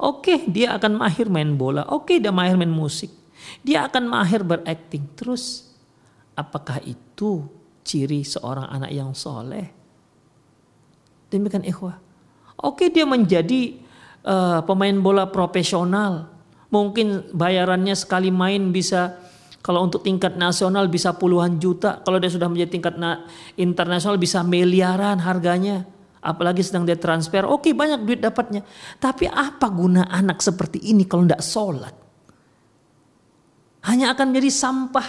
[0.00, 1.84] Oke, dia akan mahir main bola.
[1.92, 3.12] Oke, dia mahir main musik.
[3.60, 5.12] Dia akan mahir berakting.
[5.12, 5.68] Terus,
[6.32, 7.44] apakah itu
[7.84, 9.68] ciri seorang anak yang soleh?
[11.28, 12.00] Demikian ikhwah.
[12.60, 13.76] Oke, dia menjadi
[14.24, 16.28] uh, pemain bola profesional.
[16.70, 19.18] Mungkin bayarannya sekali main bisa
[19.60, 22.00] kalau untuk tingkat nasional bisa puluhan juta.
[22.00, 22.94] Kalau dia sudah menjadi tingkat
[23.58, 25.84] internasional bisa miliaran harganya
[26.20, 28.64] apalagi sedang dia transfer, oke banyak duit dapatnya.
[29.00, 31.94] Tapi apa guna anak seperti ini kalau tidak sholat?
[33.88, 35.08] Hanya akan menjadi sampah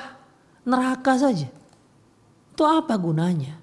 [0.63, 1.52] neraka saja.
[2.52, 3.60] Itu apa gunanya?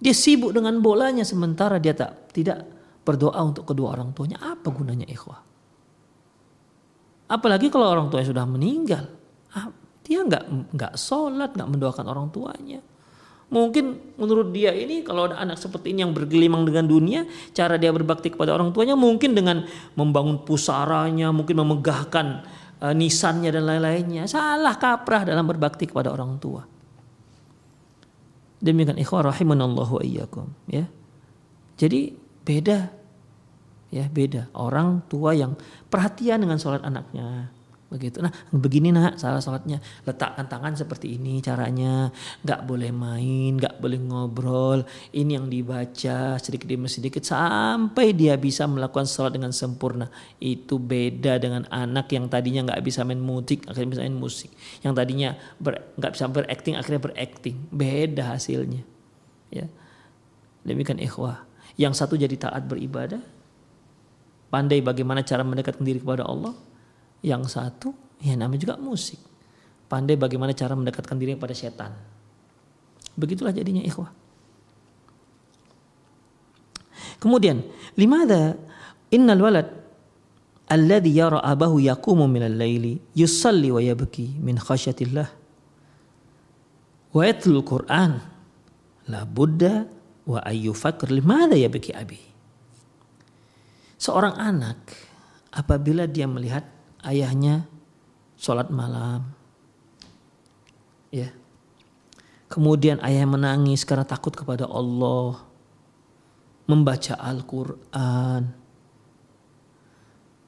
[0.00, 2.64] Dia sibuk dengan bolanya sementara dia tak tidak
[3.04, 4.40] berdoa untuk kedua orang tuanya.
[4.40, 5.49] Apa gunanya ikhwah?
[7.30, 9.06] Apalagi kalau orang tuanya sudah meninggal.
[9.54, 9.70] Ah,
[10.02, 12.82] dia nggak nggak sholat, nggak mendoakan orang tuanya.
[13.50, 17.90] Mungkin menurut dia ini kalau ada anak seperti ini yang bergelimang dengan dunia, cara dia
[17.90, 19.66] berbakti kepada orang tuanya mungkin dengan
[19.98, 22.26] membangun pusaranya, mungkin memegahkan
[22.78, 24.30] uh, nisannya dan lain-lainnya.
[24.30, 26.62] Salah kaprah dalam berbakti kepada orang tua.
[28.62, 30.86] Demikian ikhwah rahimanallahu iyyakum ya.
[31.74, 32.12] Jadi
[32.46, 32.92] beda
[33.90, 35.58] ya beda orang tua yang
[35.90, 37.50] perhatian dengan sholat anaknya.
[37.90, 38.22] Begitu.
[38.22, 39.82] Nah begini nak salah sholatnya.
[40.06, 42.14] Letakkan tangan seperti ini caranya.
[42.46, 44.86] Nggak boleh main nggak boleh ngobrol.
[45.10, 50.06] Ini yang dibaca sedikit demi sedikit sampai dia bisa melakukan sholat dengan sempurna.
[50.38, 54.54] Itu beda dengan anak yang tadinya nggak bisa main musik akhirnya bisa main musik.
[54.86, 55.30] Yang tadinya
[55.98, 57.56] nggak bisa berakting akhirnya berakting.
[57.74, 58.86] Beda hasilnya.
[59.50, 59.66] Ya.
[60.62, 61.42] Demikian ikhwah.
[61.74, 63.39] Yang satu jadi taat beribadah
[64.50, 66.52] pandai bagaimana cara mendekatkan diri kepada Allah
[67.22, 69.18] yang satu ya namanya juga musik.
[69.90, 71.90] Pandai bagaimana cara mendekatkan diri kepada setan.
[73.18, 74.10] Begitulah jadinya ikhwah.
[77.18, 77.60] Kemudian,
[77.98, 78.54] limada
[79.10, 79.68] innal walad
[80.70, 85.28] alladhi yara abahu yaqumu min al-laili yusalli wa yabki min khasyatillah
[87.10, 88.22] wa yatlul Qur'an
[89.10, 89.90] la budda
[90.24, 92.29] wa ayyufakir limada yabki abi.
[94.00, 94.80] Seorang anak
[95.52, 96.64] apabila dia melihat
[97.04, 97.68] ayahnya
[98.40, 99.28] sholat malam.
[101.12, 101.28] Ya.
[102.48, 105.44] Kemudian ayah menangis karena takut kepada Allah.
[106.64, 108.56] Membaca Al-Quran.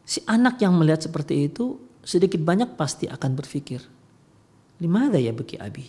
[0.09, 3.85] Si anak yang melihat seperti itu sedikit banyak pasti akan berpikir.
[4.81, 5.87] Limada ya beki abi?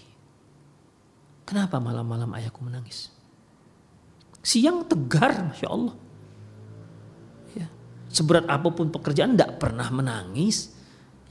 [1.48, 3.08] Kenapa malam-malam ayahku menangis?
[4.44, 5.96] Siang tegar, Masya Allah.
[8.14, 10.70] Seberat apa pun pekerjaan tidak pernah menangis.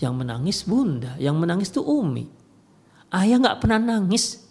[0.03, 2.27] Yang menangis bunda, yang menangis itu umi.
[3.15, 4.43] Ayah nggak pernah nangis.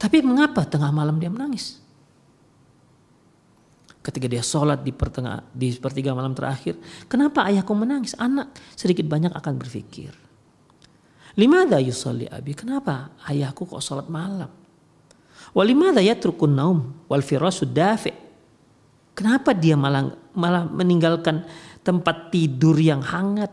[0.00, 1.84] Tapi mengapa tengah malam dia menangis?
[4.00, 6.80] Ketika dia sholat di pertengah di sepertiga malam terakhir,
[7.12, 8.16] kenapa ayahku menangis?
[8.16, 10.16] Anak sedikit banyak akan berpikir.
[11.36, 12.56] Lima ada yusolli abi?
[12.56, 14.48] Kenapa ayahku kok sholat malam?
[15.52, 18.27] Walimada yatrukun naum wal firasu dafi'
[19.18, 21.42] Kenapa dia malah malah meninggalkan
[21.82, 23.50] tempat tidur yang hangat?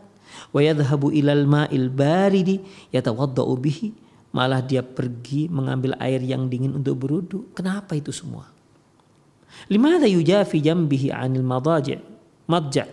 [0.54, 2.62] Wa yadhhabu ilal ma'il baridi
[2.94, 3.90] yatawaddau bihi.
[4.30, 7.50] Malah dia pergi mengambil air yang dingin untuk berudu.
[7.58, 8.46] Kenapa itu semua?
[9.72, 11.98] Limada yujafi jambihi 'anil madaji'
[12.46, 12.86] madja'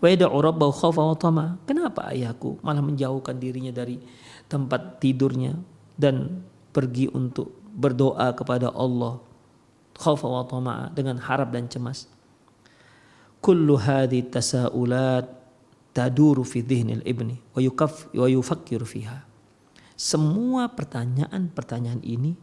[0.00, 1.46] wa yad'u rabbahu khawfa wa tama.
[1.68, 4.00] Kenapa ayahku malah menjauhkan dirinya dari
[4.48, 5.58] tempat tidurnya
[6.00, 9.20] dan pergi untuk berdoa kepada Allah
[9.96, 12.06] khaufa wa tama'a dengan harap dan cemas.
[13.40, 15.28] Kullu hadhi tasaulat
[15.96, 19.24] taduru fi dhihnil ibni wa yukaf wa yufakkir fiha.
[19.96, 22.36] Semua pertanyaan-pertanyaan ini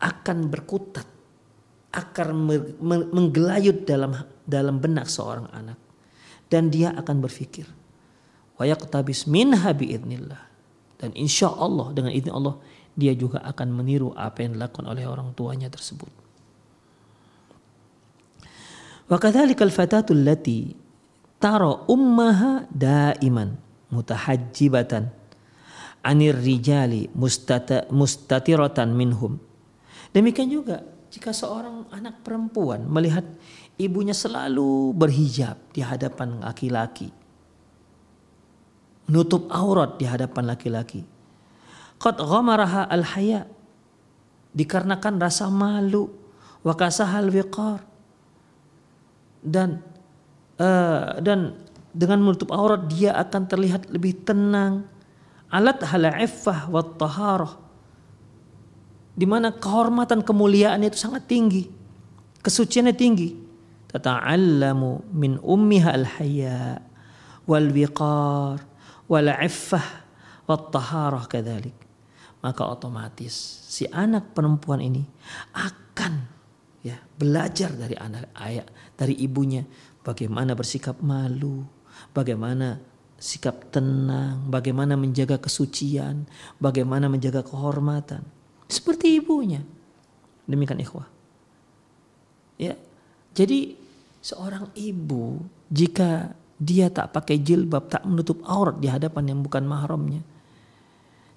[0.00, 1.04] akan berkutat,
[1.92, 2.28] akan
[3.12, 4.16] menggelayut dalam
[4.48, 5.76] dalam benak seorang anak
[6.48, 7.68] dan dia akan berpikir
[8.58, 10.42] wa yaqtabis minha biidnillah
[10.98, 12.58] dan insya Allah dengan izin Allah
[12.98, 16.10] dia juga akan meniru apa yang dilakukan oleh orang tuanya tersebut.
[19.10, 20.70] Wa kadzalikal fatatu allati
[21.42, 23.58] tara ummaha daiman
[23.90, 25.10] mutahajjibatan
[26.06, 27.90] anir rijali mustata,
[28.94, 29.34] minhum.
[30.14, 33.26] Demikian juga jika seorang anak perempuan melihat
[33.82, 37.10] ibunya selalu berhijab di hadapan laki-laki.
[39.10, 41.02] Menutup aurat di hadapan laki-laki.
[41.98, 43.42] Qad ghamaraha al-haya.
[44.54, 46.14] Dikarenakan rasa malu.
[46.62, 47.89] Wakasahal wiqar
[49.40, 49.84] dan
[50.60, 51.56] uh, dan
[51.90, 54.86] dengan menutup aurat dia akan terlihat lebih tenang.
[55.50, 57.58] Alat hala'ifah wa taharah.
[59.18, 61.66] Di mana kehormatan kemuliaan itu sangat tinggi.
[62.40, 63.34] Kesuciannya tinggi.
[63.90, 66.78] Tata'allamu min ummiha al-haya
[67.50, 68.62] wal wiqar
[69.10, 70.06] wal iffah
[70.46, 71.74] wat taharah kadzalik
[72.38, 73.34] maka otomatis
[73.66, 75.02] si anak perempuan ini
[75.52, 76.39] akan
[76.80, 78.66] ya belajar dari anak ayah
[78.96, 79.64] dari ibunya
[80.00, 81.64] bagaimana bersikap malu
[82.16, 82.80] bagaimana
[83.20, 86.24] sikap tenang bagaimana menjaga kesucian
[86.56, 88.24] bagaimana menjaga kehormatan
[88.64, 89.60] seperti ibunya
[90.48, 91.08] demikian ikhwah
[92.56, 92.76] ya
[93.36, 93.76] jadi
[94.24, 100.24] seorang ibu jika dia tak pakai jilbab tak menutup aurat di hadapan yang bukan mahramnya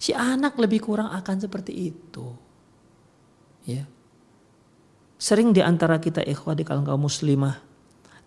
[0.03, 2.35] Si anak lebih kurang akan seperti itu.
[3.63, 3.87] Ya.
[5.23, 7.55] Sering di antara kita ikhwah di kalangan kaum muslimah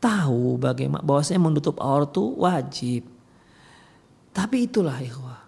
[0.01, 3.03] tahu bagaimana bahwasanya menutup aurat itu wajib.
[4.33, 5.45] Tapi itulah ikhwah.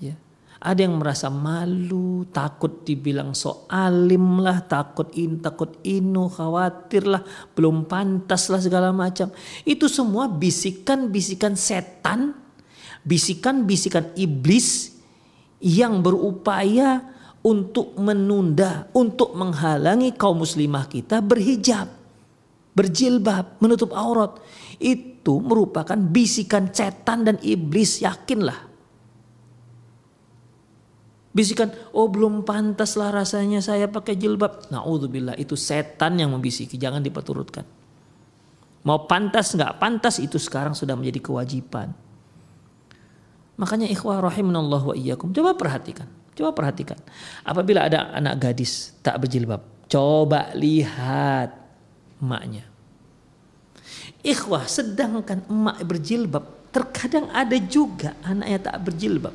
[0.00, 0.16] Ya.
[0.56, 7.20] Ada yang merasa malu, takut dibilang so alim lah, takut in, takut inu, khawatir lah,
[7.52, 9.28] belum pantas lah segala macam.
[9.68, 12.32] Itu semua bisikan-bisikan setan,
[13.04, 14.96] bisikan-bisikan iblis
[15.60, 21.86] yang berupaya untuk menunda, untuk menghalangi kaum muslimah kita berhijab,
[22.74, 24.38] berjilbab, menutup aurat.
[24.78, 28.66] Itu merupakan bisikan setan dan iblis, yakinlah.
[31.30, 34.74] Bisikan, oh belum pantas lah rasanya saya pakai jilbab.
[34.74, 37.62] Na'udzubillah, itu setan yang membisiki, jangan diperturutkan.
[38.82, 41.92] Mau pantas nggak pantas itu sekarang sudah menjadi kewajiban.
[43.58, 45.34] Makanya ikhwah rahimanallah wa iyyakum.
[45.34, 46.17] Coba perhatikan.
[46.38, 46.94] Coba perhatikan.
[47.42, 49.58] Apabila ada anak gadis tak berjilbab,
[49.90, 51.50] coba lihat
[52.22, 52.62] emaknya.
[54.22, 59.34] Ikhwah, sedangkan emak berjilbab, terkadang ada juga anaknya tak berjilbab.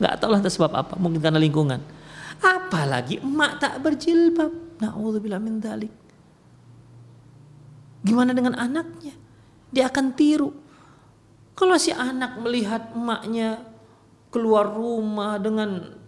[0.00, 1.84] Gak tahu lah sebab apa, mungkin karena lingkungan.
[2.40, 4.80] Apalagi emak tak berjilbab.
[4.80, 5.92] Na'udzubillah min dalik.
[8.00, 9.12] Gimana dengan anaknya?
[9.68, 10.56] Dia akan tiru.
[11.52, 13.60] Kalau si anak melihat emaknya
[14.32, 15.99] keluar rumah dengan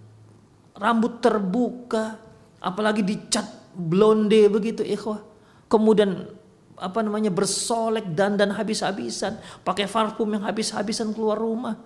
[0.76, 2.18] rambut terbuka,
[2.58, 5.20] apalagi dicat blonde begitu ikhwah.
[5.68, 6.28] Kemudian
[6.76, 11.78] apa namanya bersolek dan dan habis-habisan, pakai parfum yang habis-habisan keluar rumah.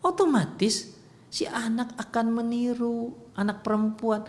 [0.00, 0.96] Otomatis
[1.28, 4.24] si anak akan meniru anak perempuan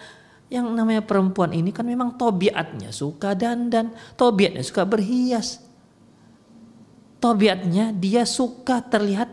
[0.51, 5.71] yang namanya perempuan ini kan memang tobiatnya suka dandan, tobiatnya suka berhias
[7.21, 9.29] tobiatnya dia suka terlihat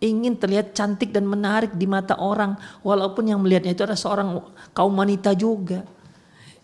[0.00, 2.56] ingin terlihat cantik dan menarik di mata orang.
[2.80, 4.28] Walaupun yang melihatnya itu adalah seorang
[4.72, 5.84] kaum wanita juga.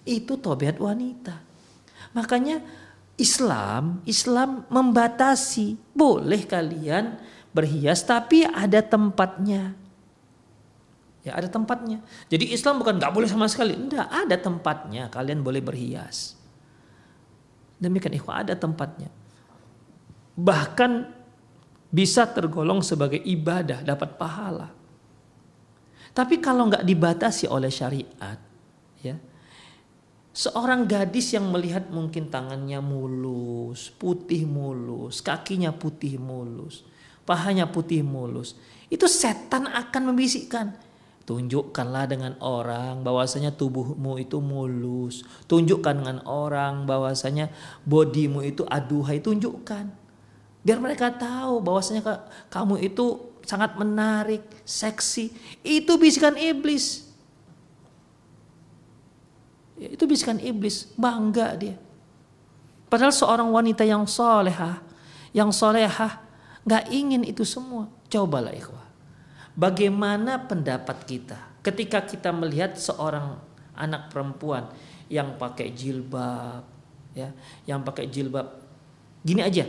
[0.03, 1.37] Itu tobiat wanita.
[2.17, 2.65] Makanya
[3.21, 5.77] Islam Islam membatasi.
[5.93, 7.21] Boleh kalian
[7.53, 9.77] berhias tapi ada tempatnya.
[11.25, 12.01] Ya ada tempatnya.
[12.31, 13.77] Jadi Islam bukan nggak boleh sama sekali.
[13.77, 15.13] Enggak ada tempatnya.
[15.13, 16.39] Kalian boleh berhias.
[17.77, 19.13] Demikian ikhwah ada tempatnya.
[20.37, 20.91] Bahkan
[21.97, 24.69] bisa tergolong sebagai ibadah, dapat pahala.
[26.13, 28.37] Tapi kalau nggak dibatasi oleh syariat,
[29.01, 29.17] ya,
[30.37, 36.85] seorang gadis yang melihat mungkin tangannya mulus, putih mulus, kakinya putih mulus,
[37.25, 38.61] pahanya putih mulus,
[38.93, 40.77] itu setan akan membisikkan,
[41.27, 45.27] Tunjukkanlah dengan orang bahwasanya tubuhmu itu mulus.
[45.51, 47.51] Tunjukkan dengan orang bahwasanya
[47.83, 49.19] bodimu itu aduhai.
[49.19, 50.06] Tunjukkan.
[50.67, 55.31] Biar mereka tahu bahwasanya kamu itu sangat menarik, seksi.
[55.63, 57.07] Itu bisikan iblis.
[59.79, 61.79] Ya, itu bisikan iblis, bangga dia.
[62.91, 64.83] Padahal seorang wanita yang solehah,
[65.31, 66.19] yang solehah,
[66.67, 67.87] nggak ingin itu semua.
[68.11, 68.87] Cobalah ikhwah.
[69.55, 73.39] Bagaimana pendapat kita ketika kita melihat seorang
[73.79, 74.67] anak perempuan
[75.07, 76.67] yang pakai jilbab,
[77.15, 77.31] ya,
[77.71, 78.51] yang pakai jilbab.
[79.23, 79.67] Gini aja,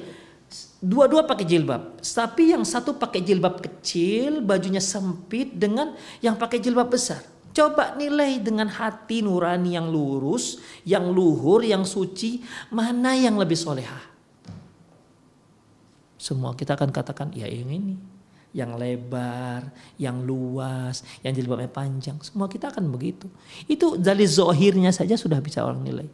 [0.78, 6.94] Dua-dua pakai jilbab, tapi yang satu pakai jilbab kecil, bajunya sempit dengan yang pakai jilbab
[6.94, 7.26] besar.
[7.50, 14.06] Coba nilai dengan hati nurani yang lurus, yang luhur, yang suci, mana yang lebih solehah?
[16.22, 17.98] Semua kita akan katakan, ya yang ini.
[18.54, 22.22] Yang lebar, yang luas, yang jilbabnya panjang.
[22.22, 23.26] Semua kita akan begitu.
[23.66, 26.06] Itu dari zohirnya saja sudah bisa orang nilai.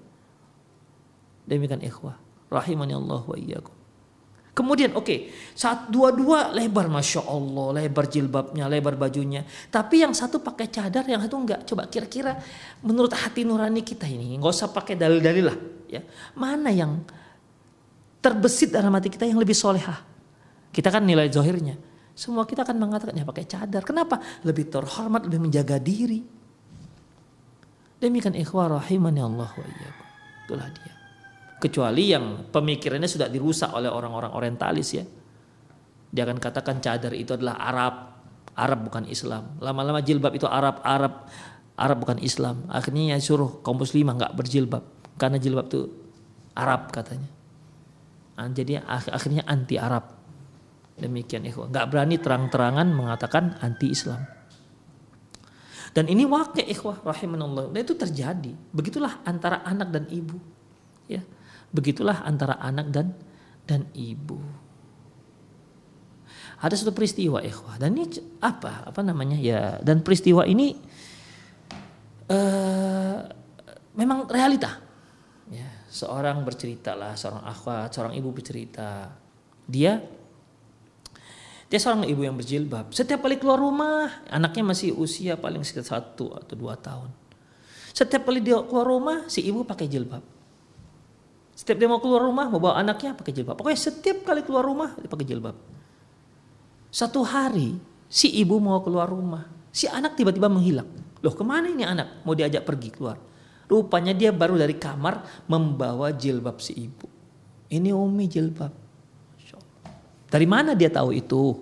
[1.43, 2.15] Demikian ikhwah.
[2.47, 3.82] Rahimani Allah wa iyyakum.
[4.53, 5.19] Kemudian oke, okay,
[5.57, 9.41] saat dua-dua lebar masya Allah, lebar jilbabnya, lebar bajunya.
[9.73, 11.65] Tapi yang satu pakai cadar, yang satu enggak.
[11.65, 12.37] Coba kira-kira
[12.85, 15.57] menurut hati nurani kita ini, nggak usah pakai dalil-dalil lah.
[15.89, 16.05] Ya,
[16.37, 17.01] mana yang
[18.21, 20.05] terbesit dalam hati kita yang lebih solehah?
[20.69, 21.73] Kita kan nilai zohirnya.
[22.13, 23.81] Semua kita akan mengatakan ya pakai cadar.
[23.81, 24.21] Kenapa?
[24.45, 26.21] Lebih terhormat, lebih menjaga diri.
[27.97, 29.65] Demikian ikhwah rahimani Allah wa.
[30.45, 31.02] Itulah dia.
[31.63, 35.07] Kecuali yang pemikirannya sudah dirusak oleh orang-orang orientalis ya.
[36.11, 37.95] Dia akan katakan cadar itu adalah Arab,
[38.59, 39.55] Arab bukan Islam.
[39.63, 41.31] Lama-lama jilbab itu Arab, Arab,
[41.79, 42.67] Arab bukan Islam.
[42.67, 44.83] Akhirnya suruh kaum muslimah nggak berjilbab
[45.15, 45.87] karena jilbab itu
[46.53, 47.31] Arab katanya.
[48.33, 50.09] Nah, jadi akhirnya anti Arab.
[50.93, 51.69] Demikian ikhwah.
[51.73, 54.21] Nggak berani terang-terangan mengatakan anti Islam.
[55.93, 57.73] Dan ini wakil ikhwah rahimanallah.
[57.73, 58.53] Dan itu terjadi.
[58.73, 60.37] Begitulah antara anak dan ibu.
[61.05, 61.21] Ya.
[61.73, 63.17] Begitulah antara anak dan
[63.65, 64.37] dan ibu.
[66.63, 68.07] Ada satu peristiwa ikhwah dan ini
[68.39, 70.77] apa apa namanya ya dan peristiwa ini
[72.31, 73.19] uh,
[73.97, 74.79] memang realita.
[75.51, 79.11] Ya, seorang bercerita lah, seorang akhwat, seorang ibu bercerita.
[79.67, 79.99] Dia
[81.67, 82.93] dia seorang ibu yang berjilbab.
[82.93, 87.09] Setiap kali keluar rumah, anaknya masih usia paling sekitar satu atau dua tahun.
[87.97, 90.32] Setiap kali dia keluar rumah, si ibu pakai jilbab.
[91.53, 93.53] Setiap dia mau keluar rumah, mau bawa anaknya pakai jilbab.
[93.53, 95.55] Pokoknya setiap kali keluar rumah, dia pakai jilbab.
[96.89, 97.77] Satu hari,
[98.09, 99.45] si ibu mau keluar rumah.
[99.73, 100.89] Si anak tiba-tiba menghilang.
[101.21, 102.25] Loh ke mana ini anak?
[102.25, 103.17] Mau diajak pergi keluar.
[103.69, 107.09] Rupanya dia baru dari kamar membawa jilbab si ibu.
[107.69, 108.83] Ini umi jilbab.
[110.33, 111.61] Dari mana dia tahu itu?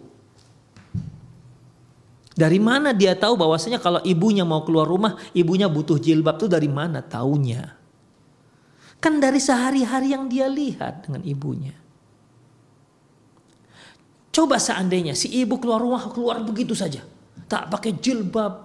[2.31, 6.71] Dari mana dia tahu bahwasanya kalau ibunya mau keluar rumah, ibunya butuh jilbab itu dari
[6.71, 7.80] mana taunya?
[9.02, 11.74] Kan dari sehari-hari yang dia lihat dengan ibunya.
[14.32, 17.04] Coba seandainya si ibu keluar rumah keluar begitu saja,
[17.52, 18.64] tak pakai jilbab,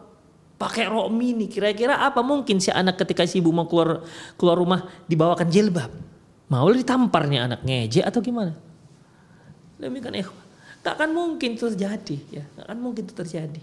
[0.61, 4.07] pakai rok mini, kira-kira apa mungkin si anak ketika si ibu mau keluar
[4.39, 5.91] keluar rumah dibawakan jilbab?
[6.47, 8.55] Mau ditamparnya anak ngeje atau gimana?
[9.82, 10.45] Demikian ikhwah.
[10.87, 12.45] Tak akan mungkin itu terjadi ya.
[12.55, 13.62] Tak akan mungkin itu terjadi.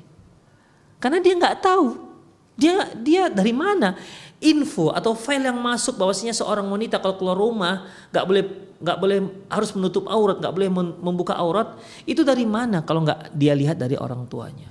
[1.00, 2.13] Karena dia nggak tahu.
[2.54, 3.98] Dia dia dari mana
[4.44, 8.44] info atau file yang masuk bahwasanya seorang wanita kalau keluar rumah nggak boleh
[8.84, 11.80] nggak boleh harus menutup aurat, nggak boleh membuka aurat.
[12.04, 14.68] Itu dari mana kalau nggak dia lihat dari orang tuanya.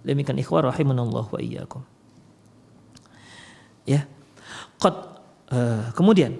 [0.00, 1.82] Demikian ikhwah rahimanallah wa iyyakum.
[3.84, 4.08] Ya.
[4.80, 4.96] Qad,
[5.52, 6.38] uh, kemudian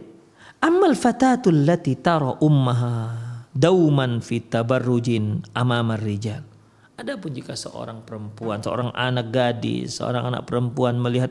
[0.62, 3.12] amal fatatul lati tara ummaha
[3.52, 6.55] dauman fitabarrujin amamar rijal.
[6.96, 11.28] Adapun jika seorang perempuan, seorang anak gadis, seorang anak perempuan melihat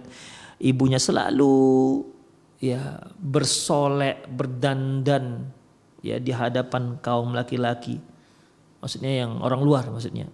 [0.61, 2.05] ibunya selalu
[2.61, 5.49] ya bersolek, berdandan
[6.05, 7.97] ya di hadapan kaum laki-laki.
[8.77, 10.29] Maksudnya yang orang luar maksudnya.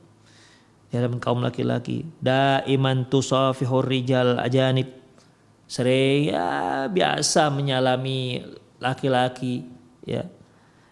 [0.92, 2.04] Di hadapan kaum laki-laki.
[2.20, 4.92] Daiman tusafihur rijal ajanib.
[5.64, 8.44] Sering ya biasa menyalami
[8.84, 9.64] laki-laki
[10.04, 10.28] ya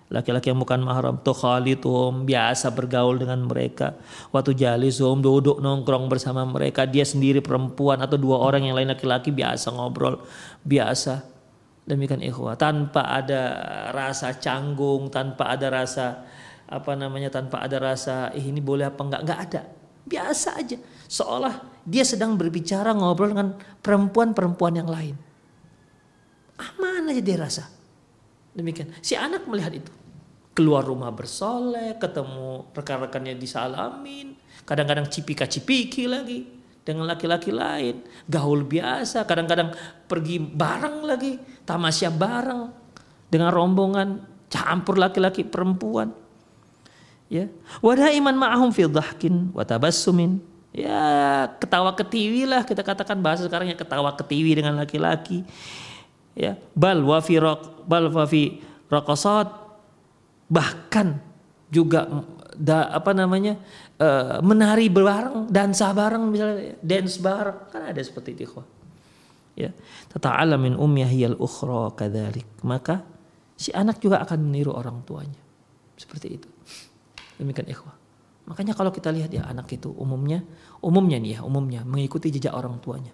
[0.09, 3.93] laki-laki yang bukan mahram tukhalituhum biasa bergaul dengan mereka.
[4.33, 9.29] Waktu jalisum duduk nongkrong bersama mereka dia sendiri perempuan atau dua orang yang lain laki-laki
[9.29, 10.17] biasa ngobrol
[10.65, 11.21] biasa.
[11.85, 13.41] Demikian ikhwah tanpa ada
[13.93, 16.25] rasa canggung tanpa ada rasa
[16.69, 19.21] apa namanya tanpa ada rasa eh, ini boleh apa enggak?
[19.25, 19.61] Enggak ada.
[20.09, 20.77] Biasa aja.
[21.05, 23.53] Seolah dia sedang berbicara ngobrol dengan
[23.85, 25.13] perempuan-perempuan yang lain.
[26.57, 27.69] Aman aja dia rasa.
[28.57, 28.89] Demikian.
[29.05, 29.98] Si anak melihat itu
[30.59, 34.35] keluar rumah bersolek, ketemu rekan-rekannya disalamin,
[34.67, 36.43] kadang-kadang cipika-cipiki lagi
[36.83, 39.71] dengan laki-laki lain, gaul biasa, kadang-kadang
[40.11, 42.75] pergi bareng lagi, tamasya bareng
[43.31, 44.19] dengan rombongan
[44.51, 46.11] campur laki-laki perempuan.
[47.31, 47.47] Ya,
[47.79, 50.43] wadah iman ma'ahum fi dhahkin wa tabassumin.
[50.75, 55.47] Ya, ketawa ketiwi lah kita katakan bahasa sekarang ya ketawa ketiwi dengan laki-laki.
[56.35, 57.39] Ya, bal wa fi
[57.87, 58.27] bal wa
[60.49, 61.21] bahkan
[61.69, 62.09] juga
[62.57, 63.55] da, apa namanya
[64.01, 67.69] uh, menari bareng dansa bareng misalnya dance bareng.
[67.69, 68.67] Kan ada seperti itu ikhwah.
[69.53, 69.71] Ya.
[70.09, 73.05] Tata'ala min ummiyah ukhra kadzalik maka
[73.55, 75.39] si anak juga akan meniru orang tuanya.
[75.95, 76.49] Seperti itu.
[77.39, 77.95] Demikian ikhwah.
[78.49, 80.41] Makanya kalau kita lihat ya anak itu umumnya
[80.81, 83.13] umumnya nih ya umumnya mengikuti jejak orang tuanya.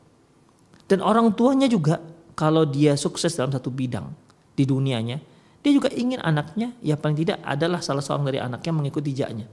[0.86, 2.00] Dan orang tuanya juga
[2.38, 4.14] kalau dia sukses dalam satu bidang
[4.56, 5.20] di dunianya
[5.66, 9.49] dia juga ingin anaknya ya paling tidak adalah salah seorang dari anaknya mengikuti jejaknya.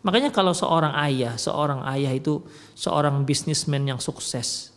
[0.00, 2.40] Makanya kalau seorang ayah, seorang ayah itu
[2.72, 4.72] seorang bisnismen yang sukses,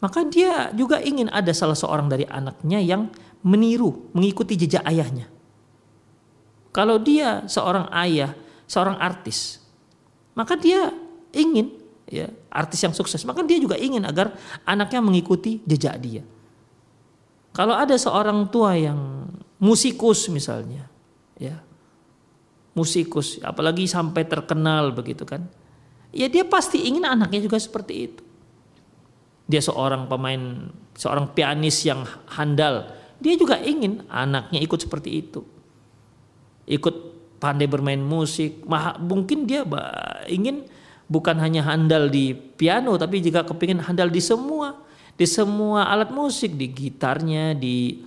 [0.00, 3.12] maka dia juga ingin ada salah seorang dari anaknya yang
[3.44, 5.28] meniru, mengikuti jejak ayahnya.
[6.72, 8.32] Kalau dia seorang ayah,
[8.64, 9.60] seorang artis,
[10.32, 10.88] maka dia
[11.36, 11.68] ingin
[12.08, 14.32] ya artis yang sukses, maka dia juga ingin agar
[14.64, 16.24] anaknya mengikuti jejak dia.
[17.52, 19.28] Kalau ada seorang tua yang
[19.62, 20.90] musikus misalnya,
[21.38, 21.62] ya.
[22.74, 25.46] Musikus, apalagi sampai terkenal begitu kan.
[26.10, 28.22] Ya dia pasti ingin anaknya juga seperti itu.
[29.46, 32.02] Dia seorang pemain, seorang pianis yang
[32.32, 32.88] handal,
[33.20, 35.44] dia juga ingin anaknya ikut seperti itu.
[36.64, 36.96] Ikut
[37.38, 38.64] pandai bermain musik,
[38.98, 39.62] mungkin dia
[40.26, 40.64] ingin
[41.12, 44.80] bukan hanya handal di piano tapi juga kepingin handal di semua
[45.12, 48.00] di semua alat musik, di gitarnya, di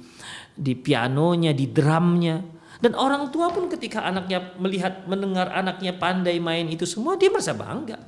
[0.56, 2.39] di pianonya, di drumnya.
[2.80, 7.56] Dan orang tua pun ketika anaknya melihat mendengar anaknya pandai main itu semua dia merasa
[7.56, 7.99] bangga.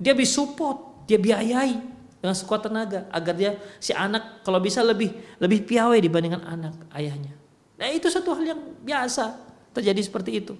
[0.00, 1.76] Dia bisa support, dia biayai
[2.20, 7.36] dengan sekuat tenaga agar dia si anak kalau bisa lebih lebih piawai dibandingkan anak ayahnya.
[7.80, 9.36] Nah, itu satu hal yang biasa
[9.72, 10.54] terjadi seperti itu.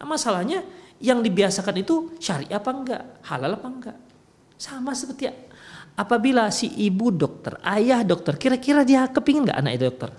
[0.00, 0.64] Nah, masalahnya
[0.98, 3.98] yang dibiasakan itu syari apa enggak, halal apa enggak.
[4.56, 5.28] Sama seperti
[5.98, 10.10] apabila si ibu dokter, ayah dokter, kira-kira dia kepingin nggak anak itu dokter?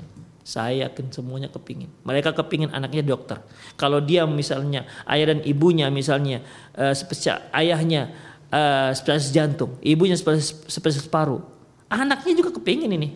[0.43, 1.87] Saya yakin semuanya kepingin.
[2.03, 3.39] Mereka kepingin anaknya dokter.
[3.79, 6.43] Kalau dia misalnya ayah dan ibunya misalnya
[6.75, 8.11] uh, spesial, ayahnya
[8.51, 11.39] uh, spesialis jantung, ibunya spesialis, paru,
[11.87, 13.15] anaknya juga kepingin ini.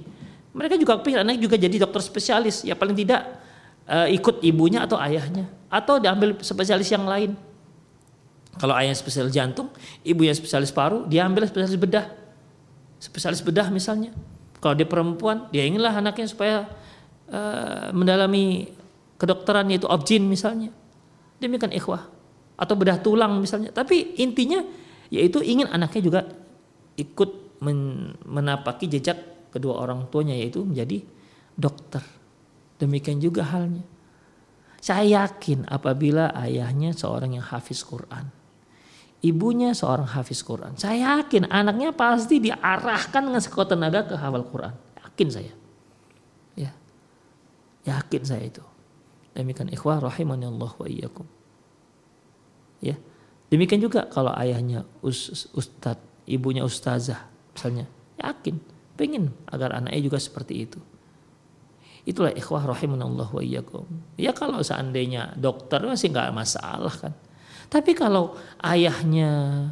[0.54, 2.62] Mereka juga kepingin anaknya juga jadi dokter spesialis.
[2.64, 3.28] Ya paling tidak
[3.90, 7.34] uh, ikut ibunya atau ayahnya atau diambil spesialis yang lain.
[8.62, 9.74] Kalau ayahnya spesialis jantung,
[10.06, 12.23] ibunya spesialis paru, dia ambil spesialis bedah.
[13.04, 14.16] Spesialis bedah misalnya.
[14.64, 16.72] Kalau dia perempuan, dia inginlah anaknya supaya
[17.28, 18.72] uh, mendalami
[19.20, 20.72] kedokteran yaitu objin misalnya.
[21.44, 22.08] Demikian ikhwah.
[22.56, 23.76] Atau bedah tulang misalnya.
[23.76, 24.64] Tapi intinya
[25.12, 26.22] yaitu ingin anaknya juga
[26.96, 31.04] ikut men menapaki jejak kedua orang tuanya yaitu menjadi
[31.60, 32.02] dokter.
[32.80, 33.84] Demikian juga halnya.
[34.84, 38.32] Saya yakin apabila ayahnya seorang yang hafiz Quran,
[39.24, 40.76] ibunya seorang hafiz Quran.
[40.76, 44.76] Saya yakin anaknya pasti diarahkan dengan sekuat tenaga ke hafal Quran.
[45.00, 45.54] Yakin saya.
[46.60, 46.76] Ya.
[47.88, 48.62] Yakin saya itu.
[49.34, 51.26] Demikian ikhwah rahimani Allah wa iyyakum.
[52.84, 53.00] Ya.
[53.48, 55.98] Demikian juga kalau ayahnya us, ustad,
[56.28, 57.88] ibunya ustazah misalnya.
[58.20, 58.60] Yakin,
[59.00, 60.80] pengen agar anaknya juga seperti itu.
[62.04, 63.88] Itulah ikhwah rahimahullah wa iyyakum.
[64.20, 67.16] Ya kalau seandainya dokter masih nggak masalah kan.
[67.74, 69.66] Tapi kalau ayahnya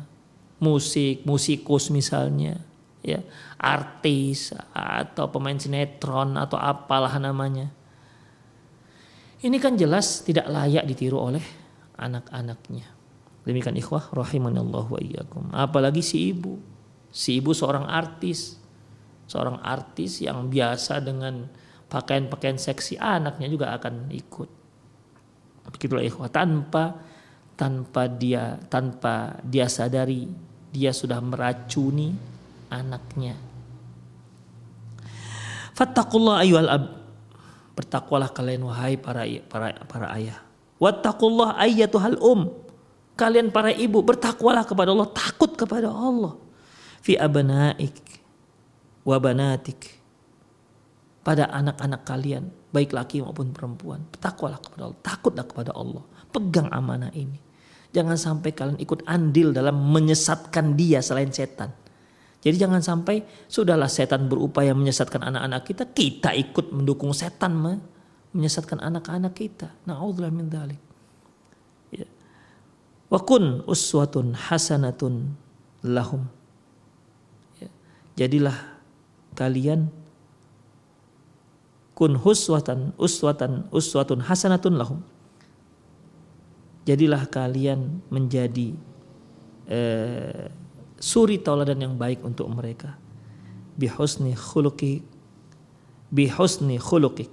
[0.58, 2.58] musik, musikus misalnya,
[3.06, 3.22] ya,
[3.62, 7.70] artis atau pemain sinetron atau apalah namanya.
[9.46, 11.46] Ini kan jelas tidak layak ditiru oleh
[12.02, 12.90] anak-anaknya.
[13.46, 15.54] Demikian ikhwah rahimanallah wa iyyakum.
[15.54, 16.58] Apalagi si ibu.
[17.14, 18.58] Si ibu seorang artis.
[19.30, 21.46] Seorang artis yang biasa dengan
[21.90, 24.50] pakaian-pakaian seksi anaknya juga akan ikut.
[25.70, 27.11] Begitulah ikhwah tanpa
[27.60, 30.28] tanpa dia tanpa dia sadari
[30.72, 32.16] dia sudah meracuni
[32.72, 33.36] anaknya.
[35.76, 36.84] Fattakullah ayyuhal ab.
[37.76, 40.40] Bertakwalah kalian wahai para para para ayah.
[40.82, 42.50] Wattaqullah ayyatuhal um.
[43.14, 46.34] Kalian para ibu bertakwalah kepada Allah, takut kepada Allah.
[47.06, 48.02] Fi abnaik
[49.06, 50.02] wa banatik.
[51.22, 54.02] Pada anak-anak kalian, baik laki maupun perempuan.
[54.10, 56.02] Bertakwalah kepada Allah, takutlah kepada Allah.
[56.32, 57.38] Pegang amanah ini.
[57.92, 61.76] Jangan sampai kalian ikut andil dalam menyesatkan dia selain setan.
[62.42, 67.54] Jadi jangan sampai sudahlah setan berupaya menyesatkan anak-anak kita, kita ikut mendukung setan
[68.34, 69.70] menyesatkan anak-anak kita.
[69.86, 70.82] Nauzubillah min dzalik.
[71.94, 72.08] Ya.
[73.12, 75.38] Wa kun uswatun hasanatun
[75.86, 76.26] lahum.
[77.62, 77.70] Ya.
[78.26, 78.56] Jadilah
[79.38, 79.92] kalian
[81.94, 85.06] kun huswatan uswatan uswatun hasanatun lahum
[86.86, 88.74] jadilah kalian menjadi
[89.70, 90.50] eh,
[90.98, 92.98] suri tauladan yang baik untuk mereka.
[93.78, 95.02] Bihusni khuluqi
[96.12, 97.32] bihusni khuluqik.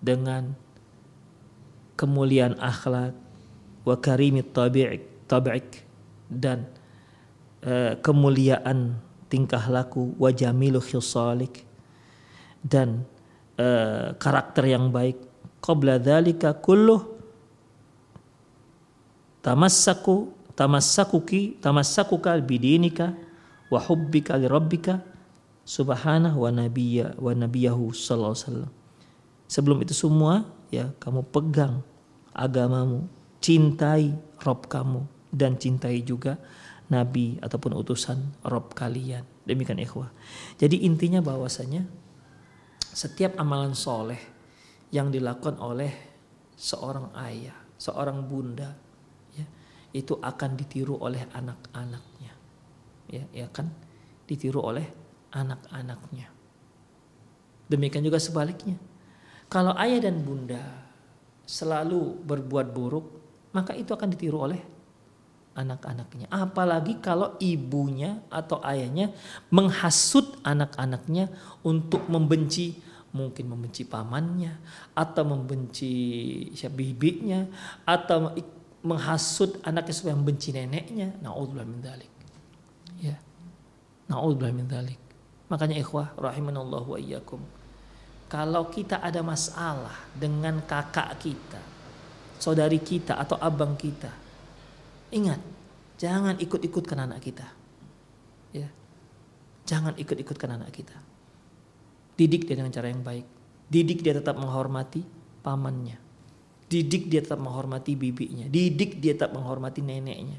[0.00, 0.56] Dengan
[1.96, 3.12] kemuliaan akhlak
[3.84, 5.84] wa karimi tabi'ik tabi'ik.
[6.30, 6.68] Dan
[7.64, 11.66] eh, kemuliaan tingkah laku wa jamilu khisalik
[12.64, 13.04] dan
[13.58, 15.16] eh, karakter yang baik.
[15.60, 17.09] Qabla dzalika kulluh
[19.40, 23.16] tamassaku tamassakuki tamassakuka bidinika
[23.72, 25.00] wa hubbika li rabbika
[25.64, 28.72] subhanahu wa nabiyya wa nabiyahu sallallahu alaihi wasallam.
[29.50, 31.82] Sebelum itu semua ya kamu pegang
[32.34, 33.06] agamamu,
[33.42, 36.38] cintai Rob kamu dan cintai juga
[36.90, 39.22] nabi ataupun utusan Rob kalian.
[39.46, 40.10] Demikian ikhwah.
[40.58, 41.86] Jadi intinya bahwasanya
[42.90, 44.18] setiap amalan soleh
[44.90, 45.94] yang dilakukan oleh
[46.58, 48.74] seorang ayah, seorang bunda,
[49.90, 52.32] itu akan ditiru oleh anak-anaknya.
[53.10, 53.70] Ya, ya kan?
[54.26, 54.86] Ditiru oleh
[55.34, 56.30] anak-anaknya.
[57.70, 58.78] Demikian juga sebaliknya.
[59.50, 60.62] Kalau ayah dan bunda
[61.42, 63.06] selalu berbuat buruk,
[63.50, 64.62] maka itu akan ditiru oleh
[65.58, 66.30] anak-anaknya.
[66.30, 69.10] Apalagi kalau ibunya atau ayahnya
[69.50, 71.30] menghasut anak-anaknya
[71.66, 72.78] untuk membenci
[73.10, 74.54] mungkin membenci pamannya
[74.94, 75.94] atau membenci
[76.70, 77.42] bibinya
[77.82, 78.30] atau
[78.80, 81.12] menghasut anaknya supaya membenci neneknya.
[81.20, 82.12] Nauzubillah min dzalik.
[83.00, 83.16] Ya.
[84.08, 85.00] Nauzubillah min dzalik.
[85.52, 87.42] Makanya ikhwah rahimanallahu wa iyyakum.
[88.30, 91.60] Kalau kita ada masalah dengan kakak kita,
[92.38, 94.14] saudari kita atau abang kita,
[95.10, 95.42] ingat,
[95.98, 97.50] jangan ikut-ikutkan anak kita.
[98.54, 98.70] Ya.
[99.66, 100.94] Jangan ikut-ikutkan anak kita.
[102.14, 103.26] Didik dia dengan cara yang baik.
[103.66, 105.02] Didik dia tetap menghormati
[105.42, 106.09] pamannya.
[106.70, 108.46] Didik dia tetap menghormati bibinya.
[108.46, 110.38] Didik dia tetap menghormati neneknya.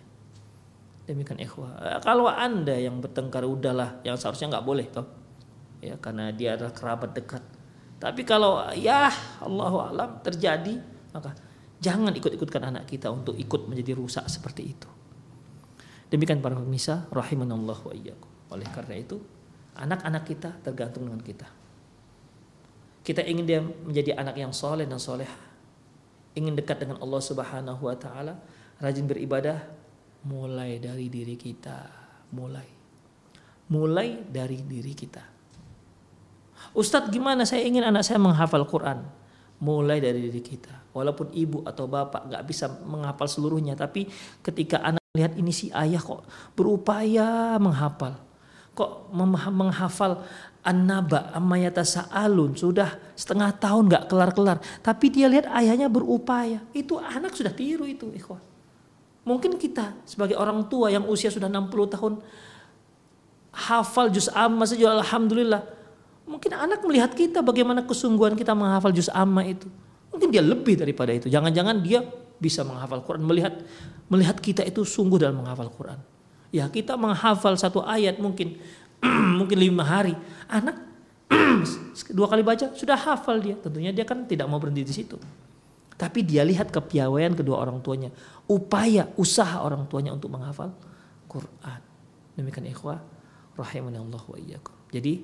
[1.03, 1.99] Demikian ikhwah.
[1.99, 5.03] Kalau anda yang bertengkar udahlah, yang seharusnya nggak boleh toh.
[5.83, 7.43] Ya karena dia adalah kerabat dekat.
[7.99, 9.11] Tapi kalau ya
[9.43, 10.79] Allah alam terjadi,
[11.11, 11.35] maka
[11.83, 14.89] jangan ikut-ikutkan anak kita untuk ikut menjadi rusak seperti itu.
[16.07, 18.31] Demikian para pemirsa, rahimanallah wa iyyakum.
[18.55, 19.19] Oleh karena itu,
[19.75, 21.47] anak-anak kita tergantung dengan kita.
[23.03, 25.50] Kita ingin dia menjadi anak yang soleh dan soleh
[26.35, 28.39] ingin dekat dengan Allah Subhanahu wa taala,
[28.79, 29.59] rajin beribadah
[30.25, 31.89] mulai dari diri kita,
[32.33, 32.67] mulai.
[33.71, 35.23] Mulai dari diri kita.
[36.75, 39.03] Ustadz gimana saya ingin anak saya menghafal Quran?
[39.63, 40.91] Mulai dari diri kita.
[40.91, 44.11] Walaupun ibu atau bapak nggak bisa menghafal seluruhnya, tapi
[44.43, 48.19] ketika anak melihat ini si ayah kok berupaya menghafal,
[48.75, 50.23] kok menghafal
[50.61, 54.61] An-Naba Ammayata Sa'alun sudah setengah tahun gak kelar-kelar.
[54.85, 56.61] Tapi dia lihat ayahnya berupaya.
[56.69, 58.41] Itu anak sudah tiru itu ikhwan.
[59.21, 62.13] Mungkin kita sebagai orang tua yang usia sudah 60 tahun
[63.53, 65.61] hafal juz amma saja alhamdulillah.
[66.25, 69.69] Mungkin anak melihat kita bagaimana kesungguhan kita menghafal juz amma itu.
[70.09, 71.29] Mungkin dia lebih daripada itu.
[71.29, 72.01] Jangan-jangan dia
[72.41, 73.53] bisa menghafal Quran melihat
[74.09, 76.01] melihat kita itu sungguh dalam menghafal Quran.
[76.51, 78.59] Ya kita menghafal satu ayat mungkin
[79.39, 80.13] mungkin lima hari.
[80.47, 80.77] Anak
[82.17, 83.57] dua kali baca sudah hafal dia.
[83.57, 85.17] Tentunya dia kan tidak mau berhenti di situ.
[85.97, 88.09] Tapi dia lihat kepiawaian kedua orang tuanya,
[88.49, 90.73] upaya, usaha orang tuanya untuk menghafal
[91.29, 91.81] Quran.
[92.33, 92.97] Demikian ikhwah
[93.53, 94.73] rahimani Allah wa iyyakum.
[94.89, 95.21] Jadi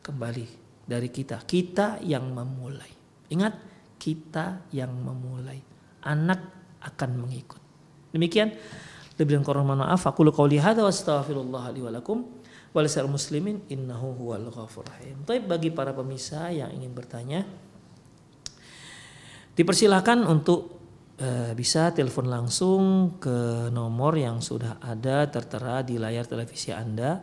[0.00, 0.46] kembali
[0.88, 2.88] dari kita, kita yang memulai.
[3.28, 3.52] Ingat,
[4.00, 5.60] kita yang memulai.
[6.08, 6.40] Anak
[6.80, 7.60] akan mengikut.
[8.16, 8.48] Demikian
[9.20, 12.26] lebih dan kurang maaf aku qauli hadza wa astaghfirullah li wa lakum
[12.74, 15.22] walisal muslimin innahu huwal ghafur rahim.
[15.22, 17.46] Tapi bagi para pemirsa yang ingin bertanya
[19.54, 20.74] dipersilahkan untuk
[21.14, 22.82] e, bisa telepon langsung
[23.22, 27.22] ke nomor yang sudah ada tertera di layar televisi Anda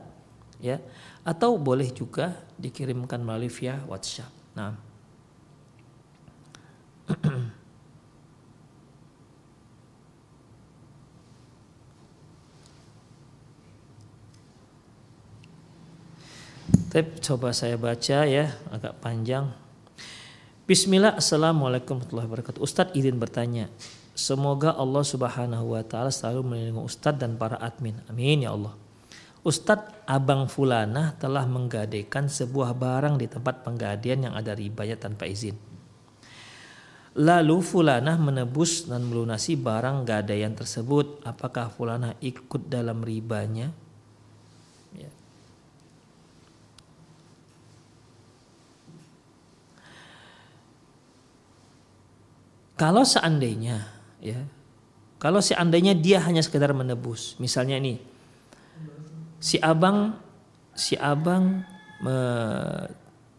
[0.64, 0.80] ya
[1.28, 4.32] atau boleh juga dikirimkan melalui via WhatsApp.
[4.56, 4.72] Nah,
[16.92, 19.48] Tapi coba saya baca ya agak panjang.
[20.68, 22.60] Bismillah, Assalamualaikum warahmatullahi wabarakatuh.
[22.60, 23.72] Ustadz izin bertanya.
[24.12, 27.96] Semoga Allah subhanahu wa ta'ala selalu melindungi Ustadz dan para admin.
[28.12, 28.76] Amin ya Allah.
[29.40, 35.56] Ustadz Abang Fulanah telah menggadaikan sebuah barang di tempat penggadian yang ada ribanya tanpa izin.
[37.16, 41.24] Lalu Fulanah menebus dan melunasi barang gadaian tersebut.
[41.24, 43.72] Apakah Fulanah ikut dalam ribanya?
[52.82, 53.86] Kalau seandainya
[54.18, 54.42] ya,
[55.22, 58.02] kalau seandainya dia hanya sekedar menebus, misalnya ini
[59.38, 60.18] si abang
[60.74, 61.62] si abang
[62.02, 62.18] me,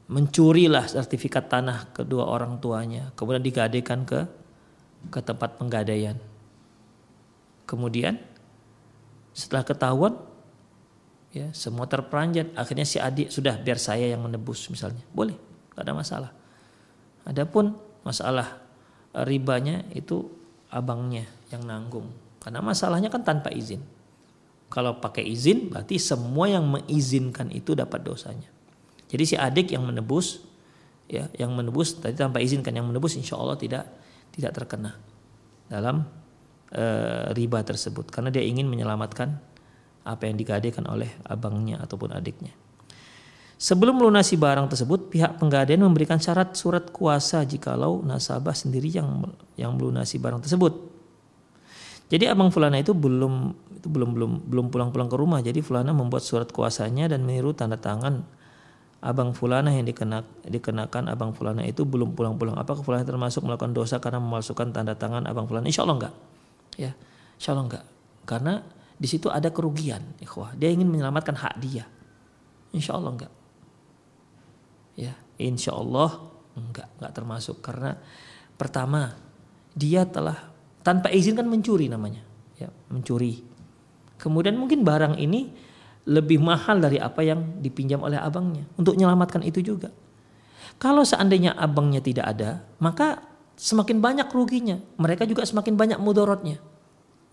[0.07, 4.30] mencurilah sertifikat tanah kedua orang tuanya, kemudian digadaikan ke
[5.11, 6.14] ke tempat penggadaian.
[7.66, 8.22] Kemudian
[9.34, 10.22] setelah ketahuan
[11.34, 12.55] ya semua terperanjat.
[12.55, 15.03] Akhirnya si adik sudah biar saya yang menebus misalnya.
[15.11, 16.30] Boleh tidak ada masalah.
[17.26, 17.74] Adapun
[18.07, 18.61] masalah
[19.12, 20.28] ribanya itu
[20.72, 22.08] abangnya yang nanggung.
[22.40, 23.84] Karena masalahnya kan tanpa izin.
[24.72, 28.48] Kalau pakai izin berarti semua yang mengizinkan itu dapat dosanya.
[29.12, 30.40] Jadi si adik yang menebus
[31.04, 33.84] ya yang menebus tadi tanpa izin kan yang menebus insya Allah tidak
[34.32, 34.96] tidak terkena
[35.68, 36.08] dalam
[36.72, 36.84] e,
[37.36, 39.36] riba tersebut karena dia ingin menyelamatkan
[40.08, 42.56] apa yang digadaikan oleh abangnya ataupun adiknya.
[43.62, 49.22] Sebelum melunasi barang tersebut, pihak penggadaian memberikan syarat surat kuasa jikalau nasabah sendiri yang
[49.54, 50.90] yang melunasi barang tersebut.
[52.10, 55.38] Jadi abang Fulana itu belum itu belum belum belum pulang-pulang ke rumah.
[55.46, 58.26] Jadi Fulana membuat surat kuasanya dan meniru tanda tangan
[58.98, 62.58] abang Fulana yang dikenak, dikenakan abang Fulana itu belum pulang-pulang.
[62.58, 65.70] Apakah Fulana termasuk melakukan dosa karena memasukkan tanda tangan abang Fulana?
[65.70, 66.14] Insya Allah enggak.
[66.82, 66.98] Ya,
[67.38, 67.84] insya Allah enggak.
[68.26, 68.58] Karena
[68.98, 70.50] di situ ada kerugian, ikhwah.
[70.58, 71.86] Dia ingin menyelamatkan hak dia.
[72.74, 73.32] Insya Allah enggak
[74.97, 77.97] ya Insya Allah enggak, enggak termasuk karena
[78.55, 79.16] pertama
[79.72, 80.53] dia telah
[80.84, 82.22] tanpa izin kan mencuri namanya,
[82.59, 83.40] ya mencuri.
[84.20, 85.51] Kemudian mungkin barang ini
[86.07, 89.90] lebih mahal dari apa yang dipinjam oleh abangnya untuk menyelamatkan itu juga.
[90.82, 93.22] Kalau seandainya abangnya tidak ada, maka
[93.55, 94.82] semakin banyak ruginya.
[94.99, 96.59] Mereka juga semakin banyak mudorotnya.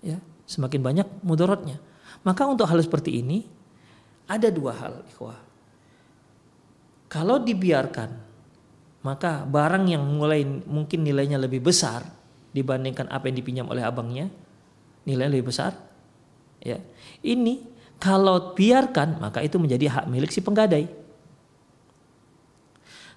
[0.05, 1.81] Ya, semakin banyak mudorotnya.
[2.21, 3.49] Maka untuk hal seperti ini
[4.29, 5.48] ada dua hal, ikhwah.
[7.09, 8.09] Kalau dibiarkan,
[9.01, 12.05] maka barang yang mulai mungkin nilainya lebih besar
[12.53, 14.29] dibandingkan apa yang dipinjam oleh abangnya,
[15.09, 15.73] nilai lebih besar.
[16.61, 16.77] Ya.
[17.25, 17.65] Ini
[17.97, 20.85] kalau biarkan maka itu menjadi hak milik si penggadai.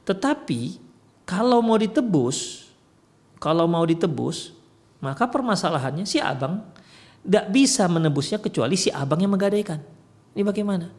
[0.03, 0.81] Tetapi
[1.29, 2.67] kalau mau ditebus,
[3.39, 4.57] kalau mau ditebus,
[4.99, 6.65] maka permasalahannya si abang
[7.23, 9.79] tidak bisa menebusnya kecuali si abang yang menggadaikan.
[10.35, 10.91] Ini bagaimana?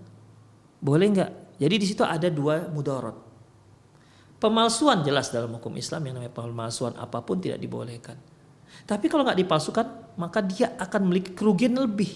[0.79, 3.15] Boleh nggak jadi di situ ada dua mudarat.
[4.41, 8.19] Pemalsuan jelas dalam hukum Islam yang namanya pemalsuan apa pun tidak dibolehkan.
[8.83, 9.87] Tapi kalau nggak dipalsukan,
[10.19, 12.11] maka dia akan memiliki kerugian lebih.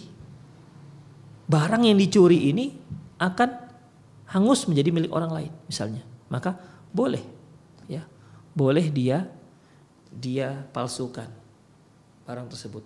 [1.48, 2.76] Barang yang dicuri ini
[3.16, 3.50] akan
[4.36, 6.04] hangus menjadi milik orang lain, misalnya.
[6.28, 6.60] Maka
[6.92, 7.24] boleh,
[7.88, 8.04] ya,
[8.52, 9.32] boleh dia
[10.12, 11.32] dia palsukan
[12.28, 12.84] barang tersebut.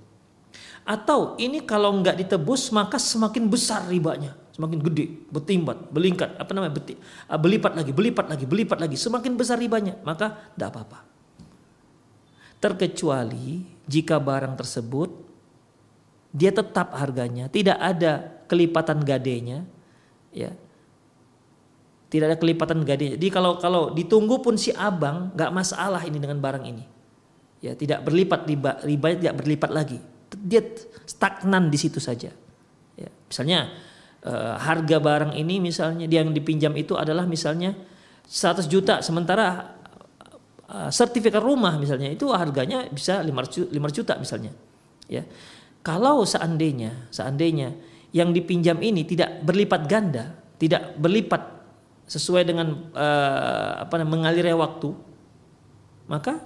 [0.85, 6.75] Atau ini kalau nggak ditebus maka semakin besar ribanya semakin gede, bertimbat, belingkat, apa namanya,
[6.75, 6.99] beti,
[7.31, 10.99] ah, belipat lagi, belipat lagi, belipat lagi, semakin besar ribanya, maka tidak apa-apa.
[12.61, 15.09] Terkecuali jika barang tersebut
[16.31, 19.67] dia tetap harganya, tidak ada kelipatan gadenya,
[20.31, 20.51] ya,
[22.11, 23.15] tidak ada kelipatan gadenya.
[23.15, 26.83] Jadi kalau kalau ditunggu pun si abang nggak masalah ini dengan barang ini,
[27.63, 29.97] ya tidak berlipat riba, riba tidak berlipat lagi,
[30.39, 30.63] dia
[31.07, 32.31] stagnan di situ saja.
[32.99, 33.71] Ya, misalnya
[34.25, 37.73] uh, harga barang ini misalnya yang dipinjam itu adalah misalnya
[38.25, 38.99] 100 juta.
[39.01, 39.77] Sementara
[40.69, 44.51] uh, sertifikat rumah misalnya itu harganya bisa 500 juta misalnya
[45.09, 45.25] ya.
[45.81, 47.73] Kalau seandainya seandainya
[48.11, 51.41] yang dipinjam ini tidak berlipat ganda tidak berlipat
[52.05, 54.93] sesuai dengan uh, apa mengalirnya waktu
[56.11, 56.43] maka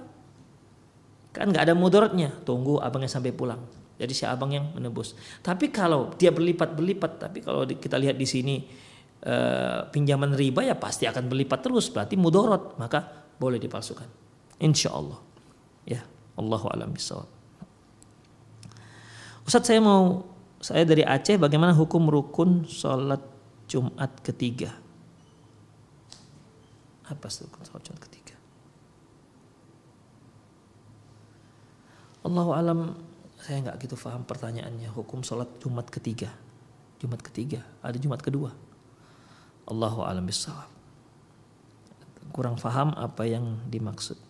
[1.34, 3.60] kan nggak ada mudaratnya tunggu abangnya sampai pulang
[3.96, 5.16] jadi si abang yang menebus.
[5.40, 8.60] Tapi kalau dia berlipat-berlipat, tapi kalau kita lihat di sini
[9.24, 11.88] uh, pinjaman riba ya pasti akan berlipat terus.
[11.88, 14.04] Berarti mudorot, maka boleh dipalsukan.
[14.60, 15.16] Insya Allah.
[15.88, 16.04] Ya,
[16.36, 17.28] Allahu alam bisawab.
[19.48, 20.28] Ustaz saya mau
[20.60, 23.22] saya dari Aceh bagaimana hukum rukun sholat
[23.64, 24.76] Jumat ketiga?
[27.08, 28.36] Apa rukun sholat Jumat ketiga?
[32.26, 33.05] Allahu alam
[33.46, 34.90] saya nggak gitu paham pertanyaannya.
[34.90, 36.34] Hukum sholat Jumat ketiga.
[36.98, 37.62] Jumat ketiga.
[37.86, 38.50] Ada Jumat kedua.
[39.70, 40.76] Allahu alam bisawab
[42.36, 44.20] kurang paham apa yang dimaksud.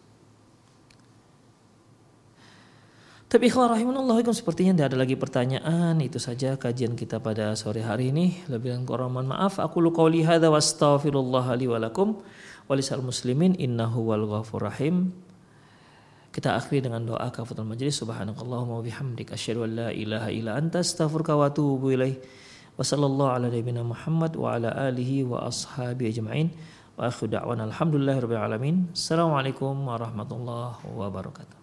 [3.27, 5.99] Tapi ikhwah rahimanallahu sepertinya tidak ada lagi pertanyaan.
[5.99, 8.39] Itu saja kajian kita pada sore hari ini.
[8.47, 9.59] Lebih kurang mohon maaf.
[9.59, 12.23] Aku lu qauli hadza wa astaghfirullah li wa lakum.
[13.03, 15.11] Muslimin innahu wal ghafur rahim
[16.37, 20.85] kita akhiri dengan doa kafatul majlis subhanakallahumma wa bihamdika asyhadu an la ilaha illa anta
[20.85, 22.21] astaghfiruka wa atubu ilaih.
[22.77, 26.53] Wa sallallahu ala nabiyyina Muhammad wa ala alihi wa ashabi ajma'in.
[27.01, 28.77] Wa akhiru da'wana alhamdulillahi rabbil alamin.
[28.93, 31.56] Assalamualaikum warahmatullahi wabarakatuh.